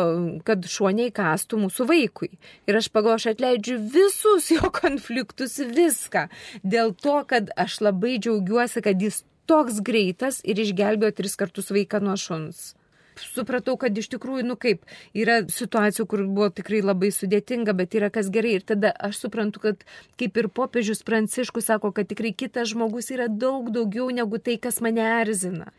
kad 0.46 0.68
šuoniai 0.68 1.12
kastų 1.14 1.64
mūsų 1.64 1.88
vaikui. 1.88 2.33
Ir 2.68 2.81
aš 2.81 2.90
pagalvoju, 2.92 3.20
aš 3.22 3.29
atleidžiu 3.35 3.79
visus 3.92 4.51
jo 4.53 4.72
konfliktus, 4.75 5.59
viską. 5.72 6.29
Dėl 6.62 6.94
to, 6.98 7.20
kad 7.29 7.53
aš 7.57 7.81
labai 7.85 8.18
džiaugiuosi, 8.20 8.85
kad 8.85 9.01
jis 9.03 9.22
toks 9.51 9.81
greitas 9.85 10.40
ir 10.44 10.61
išgelbėjo 10.62 11.16
tris 11.18 11.35
kartus 11.40 11.72
vaiką 11.75 12.03
nuo 12.05 12.18
šuns 12.20 12.72
supratau, 13.20 13.77
kad 13.81 13.96
iš 13.98 14.09
tikrųjų, 14.14 14.46
nu 14.46 14.57
kaip, 14.61 14.87
yra 15.16 15.42
situacijų, 15.51 16.07
kur 16.09 16.25
buvo 16.27 16.48
tikrai 16.55 16.83
labai 16.85 17.12
sudėtinga, 17.14 17.75
bet 17.77 17.96
yra 17.98 18.11
kas 18.14 18.31
gerai. 18.33 18.57
Ir 18.59 18.66
tada 18.66 18.92
aš 19.09 19.25
suprantu, 19.27 19.62
kad 19.66 19.87
kaip 20.20 20.40
ir 20.40 20.48
popiežius 20.53 21.05
Pranciškus 21.07 21.70
sako, 21.70 21.92
kad 21.96 22.11
tikrai 22.11 22.35
kitas 22.37 22.72
žmogus 22.72 23.12
yra 23.14 23.29
daug 23.29 23.70
daugiau 23.75 24.11
negu 24.14 24.40
tai, 24.42 24.59
kas 24.61 24.81
mane 24.85 25.05
erzina. 25.20 25.72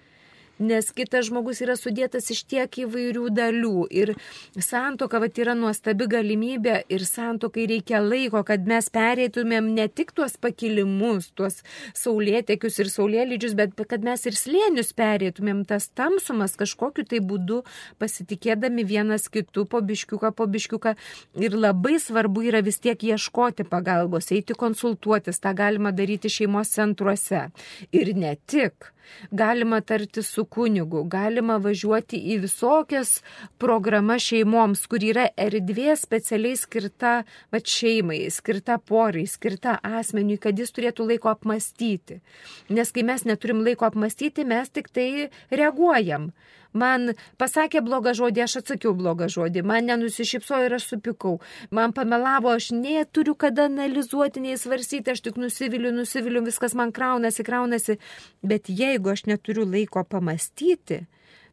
Nes 0.59 0.89
kitas 0.95 1.27
žmogus 1.29 1.61
yra 1.65 1.75
sudėtas 1.79 2.29
iš 2.33 2.43
tiek 2.49 2.77
įvairių 2.83 3.29
dalių. 3.33 3.87
Ir 3.93 4.13
santoka 4.61 5.19
vat, 5.23 5.37
yra 5.41 5.55
nuostabi 5.57 6.07
galimybė 6.11 6.83
ir 6.93 7.05
santokai 7.07 7.65
reikia 7.71 8.01
laiko, 8.03 8.43
kad 8.45 8.67
mes 8.69 8.89
pereitumėm 8.93 9.71
ne 9.73 9.87
tik 9.89 10.13
tuos 10.15 10.37
pakilimus, 10.37 11.31
tuos 11.37 11.61
saulėtekius 11.97 12.79
ir 12.83 12.91
saulėlydžius, 12.93 13.57
bet 13.57 13.75
kad 13.89 14.05
mes 14.05 14.25
ir 14.29 14.37
slėnius 14.37 14.93
pereitumėm 14.97 15.63
tas 15.69 15.89
tamsumas 15.89 16.57
kažkokiu 16.59 17.07
tai 17.09 17.21
būdu, 17.23 17.63
pasitikėdami 18.01 18.85
vienas 18.87 19.29
kitu 19.33 19.65
po 19.69 19.81
biškiuką, 19.81 20.33
po 20.37 20.47
biškiuką. 20.49 20.95
Ir 21.41 21.57
labai 21.57 21.97
svarbu 22.01 22.45
yra 22.49 22.63
vis 22.65 22.79
tiek 22.83 22.99
ieškoti 23.13 23.65
pagalbos, 23.69 24.31
eiti 24.35 24.55
konsultuotis, 24.57 25.41
tą 25.43 25.55
galima 25.57 25.93
daryti 25.95 26.31
šeimos 26.31 26.73
centruose. 26.77 27.47
Ir 27.91 28.13
ne 28.17 28.37
tik. 28.47 28.92
Galima 29.31 29.81
tarti 29.81 30.23
su 30.23 30.45
kunigu, 30.45 31.03
galima 31.09 31.57
važiuoti 31.63 32.19
į 32.33 32.39
visokias 32.45 33.15
programas 33.61 34.25
šeimoms, 34.27 34.85
kur 34.87 35.03
yra 35.03 35.27
erdvė 35.37 35.97
specialiai 35.99 36.57
skirta 36.59 37.13
va, 37.53 37.61
šeimai, 37.75 38.23
skirta 38.33 38.79
porai, 38.79 39.25
skirta 39.29 39.77
asmeniui, 39.83 40.39
kad 40.41 40.59
jis 40.59 40.73
turėtų 40.75 41.09
laiko 41.13 41.31
apmastyti. 41.33 42.21
Nes 42.69 42.91
kai 42.95 43.05
mes 43.07 43.25
neturim 43.29 43.63
laiko 43.65 43.87
apmastyti, 43.89 44.47
mes 44.47 44.71
tik 44.73 44.91
tai 44.93 45.29
reaguojam 45.51 46.31
man 46.73 47.13
pasakė 47.41 47.83
blogą 47.85 48.13
žodį, 48.17 48.43
aš 48.45 48.57
atsakiau 48.61 48.93
blogą 48.97 49.29
žodį, 49.31 49.63
man 49.67 49.87
nenusišypsojo 49.89 50.67
ir 50.67 50.77
aš 50.79 50.89
supikau, 50.93 51.37
man 51.71 51.95
pamelavo, 51.95 52.51
aš 52.53 52.71
neturiu 52.75 53.37
kada 53.39 53.69
analizuoti, 53.69 54.43
nei 54.43 54.57
svarstyti, 54.59 55.13
aš 55.13 55.23
tik 55.29 55.39
nusiviliu, 55.41 55.93
nusiviliu, 55.95 56.43
viskas 56.45 56.75
man 56.77 56.91
kraunasi, 56.95 57.45
kraunasi, 57.47 57.99
bet 58.43 58.69
jeigu 58.69 59.13
aš 59.13 59.27
neturiu 59.29 59.65
laiko 59.69 60.03
pamastyti, 60.03 61.03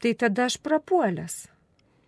tai 0.00 0.14
tada 0.18 0.48
aš 0.48 0.60
prapuolęs. 0.64 1.42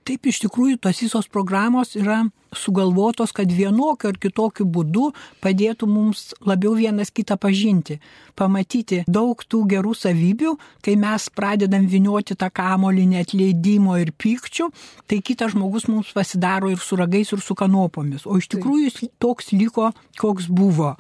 Taip 0.03 0.27
iš 0.27 0.41
tikrųjų 0.43 0.81
tos 0.83 0.99
visos 0.99 1.29
programos 1.31 1.93
yra 1.95 2.25
sugalvotos, 2.59 3.31
kad 3.33 3.53
vienokiu 3.55 4.11
ar 4.11 4.17
kitokiu 4.19 4.67
būdu 4.67 5.13
padėtų 5.45 5.87
mums 5.87 6.33
labiau 6.43 6.75
vienas 6.75 7.13
kitą 7.15 7.37
pažinti, 7.41 8.01
pamatyti 8.35 9.03
daug 9.07 9.39
tų 9.47 9.63
gerų 9.71 9.95
savybių, 9.95 10.57
kai 10.83 10.97
mes 10.99 11.29
pradedam 11.31 11.87
vinioti 11.87 12.35
tą 12.35 12.51
kamolį 12.51 13.07
netleidimo 13.15 13.95
ir 14.03 14.11
pykčių, 14.19 14.69
tai 15.07 15.23
kitas 15.23 15.55
žmogus 15.55 15.87
mums 15.87 16.11
pasidaro 16.17 16.73
ir 16.73 16.83
su 16.83 16.99
ragais, 16.99 17.31
ir 17.31 17.45
su 17.45 17.55
kanopomis, 17.55 18.27
o 18.27 18.43
iš 18.43 18.51
tikrųjų 18.57 18.91
jis 18.91 19.01
toks 19.23 19.55
liko, 19.55 19.93
koks 20.19 20.51
buvo. 20.51 20.97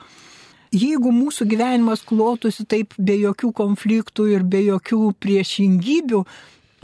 Jeigu 0.72 1.10
mūsų 1.12 1.50
gyvenimas 1.50 2.06
klotųsi 2.06 2.64
taip 2.64 2.94
be 2.96 3.18
jokių 3.18 3.50
konfliktų 3.52 4.30
ir 4.30 4.46
be 4.46 4.62
jokių 4.62 5.10
priešingybių, 5.20 6.22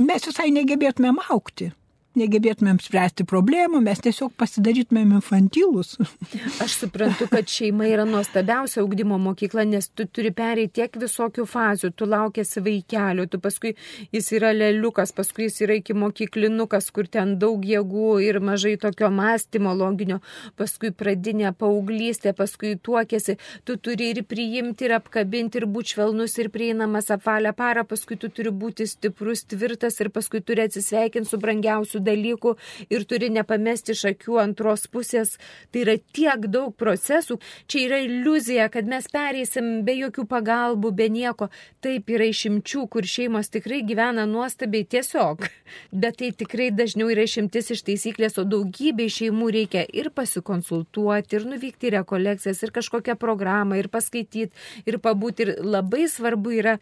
mes 0.03 0.29
visai 0.29 0.51
negebėtumėm 0.53 1.23
aukti 1.31 1.71
negebėtumėm 2.19 2.81
spręsti 2.83 3.27
problemų, 3.29 3.83
mes 3.85 4.03
tiesiog 4.05 4.33
pasidarytumėm 4.39 5.16
infantilus. 5.19 5.97
Aš 6.64 6.81
suprantu, 6.85 7.29
kad 7.31 7.49
šeima 7.51 7.89
yra 7.91 8.07
nuostabiausia 8.09 8.83
augdymo 8.85 9.19
mokykla, 9.23 9.66
nes 9.69 9.91
tu 9.91 10.07
turi 10.07 10.33
pereiti 10.35 10.79
tiek 10.79 10.95
visokių 11.01 11.45
fazių, 11.49 11.91
tu 11.97 12.07
laukėsi 12.09 12.62
vaikelio, 12.62 13.27
tu 13.31 13.41
paskui 13.43 13.75
jis 14.14 14.31
yra 14.37 14.53
leliukas, 14.55 15.12
paskui 15.16 15.49
jis 15.49 15.61
yra 15.66 15.79
iki 15.81 15.97
mokyklinukas, 15.99 16.91
kur 16.95 17.09
ten 17.11 17.37
daug 17.43 17.64
jėgų 17.66 18.19
ir 18.27 18.39
mažai 18.45 18.77
tokio 18.81 19.11
mąstymo 19.14 19.75
loginio, 19.75 20.21
paskui 20.61 20.93
pradinė 20.95 21.53
paauglystė, 21.59 22.35
paskui 22.39 22.77
tuokėsi, 22.77 23.39
tu 23.66 23.79
turi 23.83 24.12
ir 24.12 24.23
priimti, 24.29 24.87
ir 24.87 24.97
apkabinti, 24.99 25.61
ir 25.61 25.69
būti 25.71 25.97
švelnus, 25.97 26.37
ir 26.39 26.53
prieinamas 26.55 27.11
apvalę 27.14 27.55
parą, 27.59 27.85
paskui 27.89 28.19
tu 28.21 28.31
turi 28.31 28.53
būti 28.55 28.87
stiprus, 28.89 29.45
tvirtas 29.49 29.99
ir 30.03 30.12
paskui 30.14 30.43
turi 30.45 30.66
atsisveikinti 30.69 31.29
su 31.29 31.41
brangiausiu 31.43 32.03
dalykų 32.09 32.55
ir 32.91 33.07
turi 33.09 33.31
nepamesti 33.35 33.95
iš 33.95 34.05
akių 34.13 34.41
antros 34.43 34.89
pusės. 34.91 35.37
Tai 35.73 35.85
yra 35.85 35.97
tiek 36.17 36.49
daug 36.51 36.75
procesų. 36.79 37.39
Čia 37.69 37.85
yra 37.87 38.01
iliuzija, 38.07 38.69
kad 38.73 38.89
mes 38.89 39.09
pereisim 39.13 39.83
be 39.87 39.95
jokių 39.99 40.25
pagalbų, 40.31 40.93
be 40.97 41.09
nieko. 41.13 41.51
Taip 41.85 42.11
yra 42.13 42.29
išimčių, 42.33 42.87
kur 42.93 43.07
šeimos 43.09 43.53
tikrai 43.53 43.83
gyvena 43.87 44.27
nuostabiai 44.29 44.87
tiesiog. 44.89 45.47
Bet 46.03 46.19
tai 46.21 46.31
tikrai 46.37 46.71
dažniau 46.75 47.11
yra 47.13 47.27
išimtis 47.29 47.73
iš 47.75 47.85
taisyklės, 47.87 48.39
o 48.41 48.47
daugybė 48.49 49.09
šeimų 49.13 49.51
reikia 49.55 49.85
ir 49.87 50.11
pasikonsultuoti, 50.15 51.39
ir 51.39 51.47
nuvykti 51.49 51.91
į 51.91 51.95
rekolekcijas, 51.99 52.63
ir 52.65 52.75
kažkokią 52.77 53.19
programą, 53.21 53.79
ir 53.79 53.91
paskaityti, 53.93 54.51
ir 54.89 55.01
pabūti. 55.05 55.47
Ir 55.47 55.53
labai 55.63 56.09
svarbu 56.11 56.55
yra, 56.59 56.77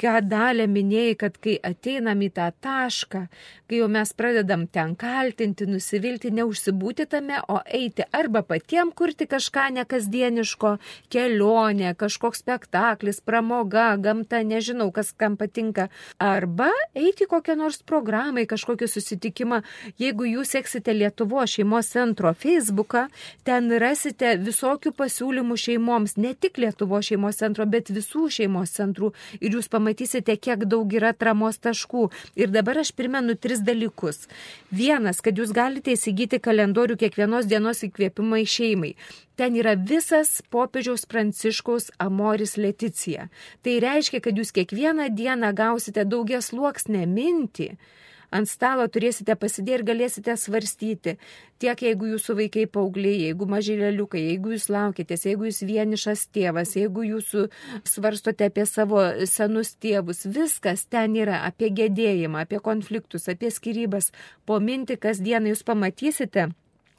ką 0.00 0.18
dalė 0.24 0.68
minėjai, 0.70 1.16
kad 1.24 1.38
kai 1.42 1.58
ateinam 1.64 2.22
į 2.24 2.30
tą 2.38 2.48
tašką, 2.64 3.24
kai 3.68 3.82
jau 3.82 3.88
mes 3.92 4.14
pradedam 4.16 4.57
ten 4.66 4.94
kaltinti, 4.98 5.66
nusivilti, 5.70 6.32
neužsibūti 6.34 7.06
tame, 7.06 7.38
o 7.48 7.60
eiti 7.64 8.06
arba 8.12 8.42
patiem 8.42 8.90
kurti 8.96 9.28
kažką 9.30 9.68
nekasdieniško, 9.76 10.74
kelionė, 11.12 11.94
kažkoks 11.98 12.42
spektaklis, 12.42 13.20
pramoga, 13.20 13.92
gamta, 14.00 14.42
nežinau, 14.42 14.90
kas 14.94 15.12
kam 15.12 15.36
patinka, 15.36 15.88
arba 16.18 16.70
eiti 16.96 17.28
kokią 17.30 17.58
nors 17.58 17.82
programą, 17.82 18.44
kažkokį 18.48 18.88
susitikimą. 18.90 19.62
Jeigu 20.00 20.26
jūs 20.28 20.54
seksite 20.56 20.94
Lietuvo 20.96 21.44
šeimos 21.46 21.92
centro 21.92 22.32
Facebooką, 22.34 23.06
ten 23.44 23.70
rasite 23.82 24.34
visokių 24.40 24.94
pasiūlymų 24.96 25.58
šeimoms, 25.60 26.16
ne 26.16 26.34
tik 26.34 26.58
Lietuvo 26.58 27.00
šeimos 27.04 27.40
centro, 27.42 27.66
bet 27.66 27.92
visų 27.92 28.28
šeimos 28.38 28.74
centrų 28.78 29.12
ir 29.40 29.58
jūs 29.58 29.70
pamatysite, 29.72 30.36
kiek 30.36 30.64
daug 30.68 30.92
yra 30.94 31.12
tramos 31.12 31.60
taškų. 31.62 32.08
Ir 32.38 32.52
dabar 32.54 32.82
aš 32.82 32.92
primenu 32.96 33.36
tris 33.36 33.62
dalykus. 33.64 34.26
Vienas, 34.70 35.22
kad 35.24 35.38
jūs 35.38 35.52
galite 35.56 35.94
įsigyti 35.94 36.40
kalendorių 36.42 36.98
kiekvienos 37.00 37.48
dienos 37.50 37.84
įkvėpimai 37.86 38.44
šeimai. 38.48 38.94
Ten 39.38 39.54
yra 39.58 39.76
visas 39.78 40.42
popiežiaus 40.50 41.06
pranciškaus 41.06 41.92
Amoris 42.02 42.56
Leticija. 42.58 43.28
Tai 43.62 43.78
reiškia, 43.84 44.20
kad 44.24 44.38
jūs 44.38 44.50
kiekvieną 44.56 45.08
dieną 45.14 45.54
gausite 45.56 46.04
daugias 46.04 46.52
luoksnę 46.52 47.06
mintį 47.06 47.72
ant 48.30 48.48
stalo 48.48 48.86
turėsite 48.92 49.36
pasidėję 49.38 49.78
ir 49.78 49.84
galėsite 49.88 50.36
svarstyti. 50.36 51.16
Tiek 51.58 51.80
jeigu 51.82 52.10
jūsų 52.12 52.36
vaikai 52.38 52.66
paaugliai, 52.70 53.24
jeigu 53.28 53.48
mažylėliukai, 53.50 54.20
jeigu 54.30 54.52
jūs 54.54 54.68
laukitės, 54.70 55.26
jeigu 55.26 55.48
jūs 55.48 55.62
vienišas 55.66 56.26
tėvas, 56.34 56.76
jeigu 56.78 57.06
jūs 57.08 57.32
svarstote 57.88 58.46
apie 58.50 58.66
savo 58.68 59.02
senus 59.26 59.74
tėvus, 59.80 60.26
viskas 60.28 60.86
ten 60.86 61.16
yra 61.18 61.42
apie 61.48 61.72
gedėjimą, 61.74 62.44
apie 62.46 62.62
konfliktus, 62.62 63.28
apie 63.32 63.50
skirybas. 63.54 64.12
Po 64.46 64.60
minti 64.62 64.98
kasdieną 65.00 65.54
jūs 65.54 65.64
pamatysite, 65.66 66.50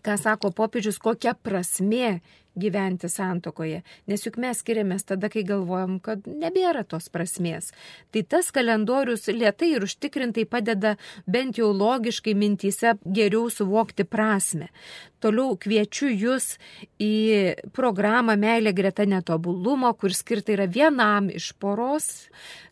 ką 0.04 0.20
sako 0.20 0.52
popiežius, 0.56 1.00
kokia 1.00 1.36
prasme 1.36 2.20
gyventi 2.60 3.10
santokoje, 3.12 3.82
nes 4.10 4.26
juk 4.26 4.39
mes 4.41 4.62
skiriamės 4.62 5.07
tada, 5.10 5.30
kai 5.32 5.45
galvojam, 5.47 5.97
kad 6.03 6.26
nebėra 6.28 6.86
tos 6.88 7.10
prasmės. 7.14 7.72
Tai 8.14 8.24
tas 8.30 8.51
kalendorius 8.55 9.28
lietai 9.32 9.74
ir 9.76 9.88
užtikrintai 9.88 10.45
padeda 10.49 10.95
bent 11.28 11.60
jau 11.60 11.72
logiškai 11.74 12.36
mintyse 12.38 12.95
geriau 13.05 13.49
suvokti 13.53 14.05
prasme. 14.05 14.70
Toliau 15.20 15.57
kviečiu 15.60 16.07
jūs 16.14 16.53
į 17.03 17.14
programą 17.76 18.38
Meilė 18.39 18.72
greta 18.76 19.03
netobulumo, 19.03 19.91
kur 19.99 20.16
skirta 20.16 20.55
yra 20.55 20.70
vienam 20.72 21.28
iš 21.34 21.51
poros 21.60 22.30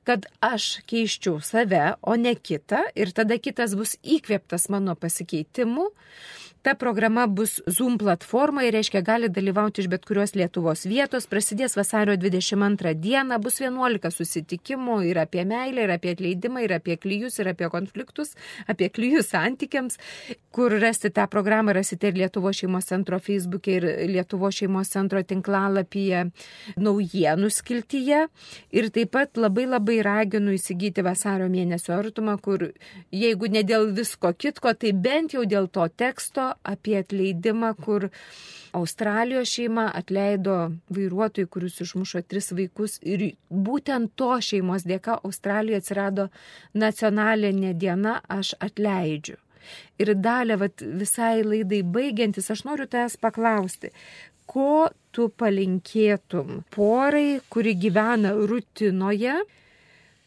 kad 0.07 0.23
aš 0.39 0.77
keiščiau 0.87 1.41
save, 1.43 1.83
o 2.01 2.15
ne 2.15 2.31
kitą, 2.39 2.85
ir 2.95 3.11
tada 3.15 3.35
kitas 3.43 3.75
bus 3.75 3.97
įkvėptas 4.03 4.69
mano 4.71 4.95
pasikeitimu. 4.95 5.89
Ta 6.61 6.73
programa 6.75 7.27
bus 7.27 7.61
Zoom 7.67 7.97
platforma 7.97 8.63
ir 8.65 8.73
reiškia 8.73 9.01
gali 9.01 9.29
dalyvauti 9.29 9.81
iš 9.81 9.87
bet 9.91 10.05
kurios 10.05 10.33
Lietuvos 10.35 10.85
vietos. 10.89 11.27
Prasidės 11.29 11.77
vasario 11.77 12.15
22 12.17 12.93
dieną, 12.97 13.37
bus 13.43 13.59
11 13.61 14.11
susitikimų 14.11 14.97
ir 15.07 15.19
apie 15.21 15.45
meilę, 15.47 15.85
ir 15.85 15.93
apie 15.93 16.15
atleidimą, 16.15 16.63
ir 16.65 16.73
apie 16.79 16.97
klyjus, 16.97 17.37
ir 17.39 17.51
apie 17.53 17.69
konfliktus, 17.71 18.33
apie 18.67 18.89
klyjus 18.89 19.29
santykiams. 19.33 19.99
Kur 20.51 20.73
rasti 20.81 21.11
tą 21.13 21.27
programą 21.29 21.75
rasite 21.77 22.09
ir 22.09 22.17
Lietuvo 22.17 22.51
šeimos 22.53 22.89
centro 22.89 23.19
Facebook'e, 23.21 23.77
ir 23.77 23.87
Lietuvo 24.11 24.51
šeimos 24.51 24.89
centro 24.95 25.21
tinklalapyje 25.21 26.25
naujienų 26.81 27.51
skiltyje. 27.53 28.25
Ir 28.73 28.89
taip 28.95 29.13
pat 29.13 29.37
labai 29.37 29.67
labai 29.69 30.01
raginu 30.05 30.55
įsigyti 30.57 31.05
vasario 31.05 31.47
mėnesio 31.53 31.95
artumą, 31.99 32.37
kur 32.41 32.71
jeigu 33.13 33.51
ne 33.53 33.63
dėl 33.63 33.91
visko 33.95 34.33
kitko, 34.33 34.73
tai 34.73 34.93
bent 34.93 35.37
jau 35.37 35.45
dėl 35.45 35.69
to 35.71 35.85
teksto 35.95 36.46
apie 36.63 36.97
atleidimą, 36.99 37.73
kur 37.83 38.09
Australijos 38.77 39.49
šeima 39.55 39.87
atleido 39.95 40.57
vairuotojui, 40.93 41.49
kuris 41.53 41.81
išmušo 41.85 42.21
tris 42.29 42.51
vaikus 42.51 42.99
ir 43.01 43.23
būtent 43.49 44.13
to 44.19 44.35
šeimos 44.49 44.85
dėka 44.87 45.19
Australijoje 45.23 45.83
atsirado 45.83 46.29
nacionalinė 46.73 47.73
diena 47.73 48.19
aš 48.39 48.53
atleidžiu. 48.59 49.37
Ir 49.99 50.13
dalė, 50.15 50.55
vat, 50.61 50.83
visai 51.01 51.41
laidai 51.43 51.81
baigiantis, 51.83 52.51
aš 52.53 52.63
noriu 52.67 52.87
tavęs 52.87 53.17
paklausti, 53.19 53.91
ko 54.47 54.87
tu 55.11 55.27
palinkėtum 55.41 56.61
porai, 56.75 57.39
kuri 57.51 57.75
gyvena 57.75 58.31
rutinoje, 58.51 59.41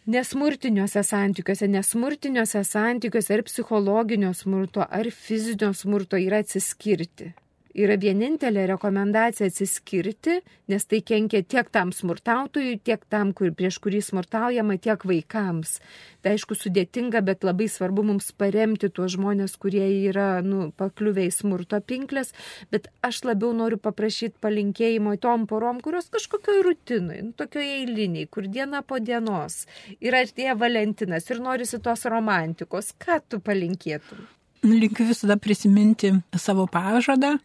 nesmurtiniuose 0.07 1.03
santykiuose, 1.03 1.69
nesmurtiniuose 1.69 2.65
santykiuose 2.65 3.35
ar 3.35 3.43
psichologinio 3.43 4.33
smurto, 4.35 4.87
ar 4.89 5.11
fizinio 5.11 5.73
smurto 5.77 6.17
yra 6.17 6.41
atsiskirti 6.45 7.33
yra 7.75 7.97
vienintelė 8.01 8.67
rekomendacija 8.71 9.49
atsiskirti, 9.51 10.41
nes 10.71 10.87
tai 10.91 11.01
kenkia 11.07 11.43
tiek 11.43 11.69
tam 11.73 11.93
smurtautojui, 11.95 12.79
tiek 12.85 13.03
tam, 13.13 13.33
kur, 13.37 13.53
prieš 13.57 13.81
kurį 13.85 14.01
smurtaujama, 14.05 14.79
tiek 14.83 15.05
vaikams. 15.07 15.79
Tai 16.21 16.35
aišku 16.37 16.57
sudėtinga, 16.59 17.23
bet 17.25 17.47
labai 17.47 17.69
svarbu 17.71 18.05
mums 18.11 18.31
paremti 18.37 18.91
tuos 18.93 19.15
žmonės, 19.15 19.57
kurie 19.61 19.87
yra 20.11 20.43
nu, 20.45 20.69
pakliuvę 20.77 21.25
į 21.29 21.35
smurto 21.35 21.81
pinklės, 21.81 22.35
bet 22.75 22.91
aš 23.07 23.23
labiau 23.29 23.55
noriu 23.57 23.81
paprašyti 23.81 24.41
palinkėjimo 24.43 25.17
tom 25.23 25.47
porom, 25.51 25.81
kurios 25.85 26.11
kažkokioj 26.13 26.65
rutinui, 26.67 27.23
nu, 27.29 27.37
tokioje 27.39 27.81
eiliniai, 27.81 28.29
kur 28.29 28.51
diena 28.51 28.83
po 28.83 29.01
dienos 29.01 29.65
yra 30.01 30.25
artėja 30.27 30.59
Valentinas 30.61 31.31
ir 31.31 31.41
norisi 31.41 31.81
tos 31.81 32.05
romantikos. 32.11 32.93
Ką 33.01 33.23
tu 33.29 33.41
palinkėtum? 33.45 34.29
Linkiu 34.67 35.07
visada 35.09 35.39
prisiminti 35.41 36.11
savo 36.37 36.67
pažadą, 36.69 37.37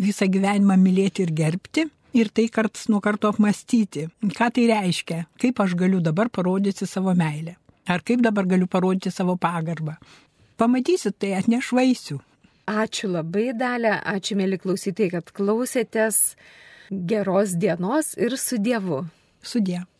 visą 0.00 0.28
gyvenimą 0.32 0.78
mylėti 0.80 1.26
ir 1.26 1.34
gerbti. 1.36 1.88
Ir 2.14 2.30
tai 2.30 2.46
karts 2.46 2.86
nuo 2.88 3.00
karto 3.02 3.26
apmastyti, 3.32 4.04
ką 4.38 4.48
tai 4.54 4.68
reiškia, 4.70 5.24
kaip 5.42 5.58
aš 5.60 5.74
galiu 5.74 5.98
dabar 5.98 6.30
parodyti 6.30 6.86
savo 6.86 7.10
meilę. 7.18 7.56
Ar 7.90 8.04
kaip 8.06 8.22
dabar 8.22 8.46
galiu 8.46 8.68
parodyti 8.70 9.10
savo 9.10 9.34
pagarbą. 9.36 9.96
Pamatysit, 10.56 11.18
tai 11.18 11.32
atneš 11.34 11.72
vaisių. 11.74 12.20
Ačiū 12.70 13.10
labai, 13.10 13.50
Dalė, 13.58 13.96
ačiū 14.14 14.38
mėly 14.38 14.60
klausytojai, 14.62 15.10
kad 15.18 15.34
klausėtės. 15.34 16.20
Geros 16.94 17.56
dienos 17.58 18.14
ir 18.14 18.38
su 18.38 18.60
Dievu. 18.62 19.02
Su 19.42 19.60
Dievu. 19.60 19.93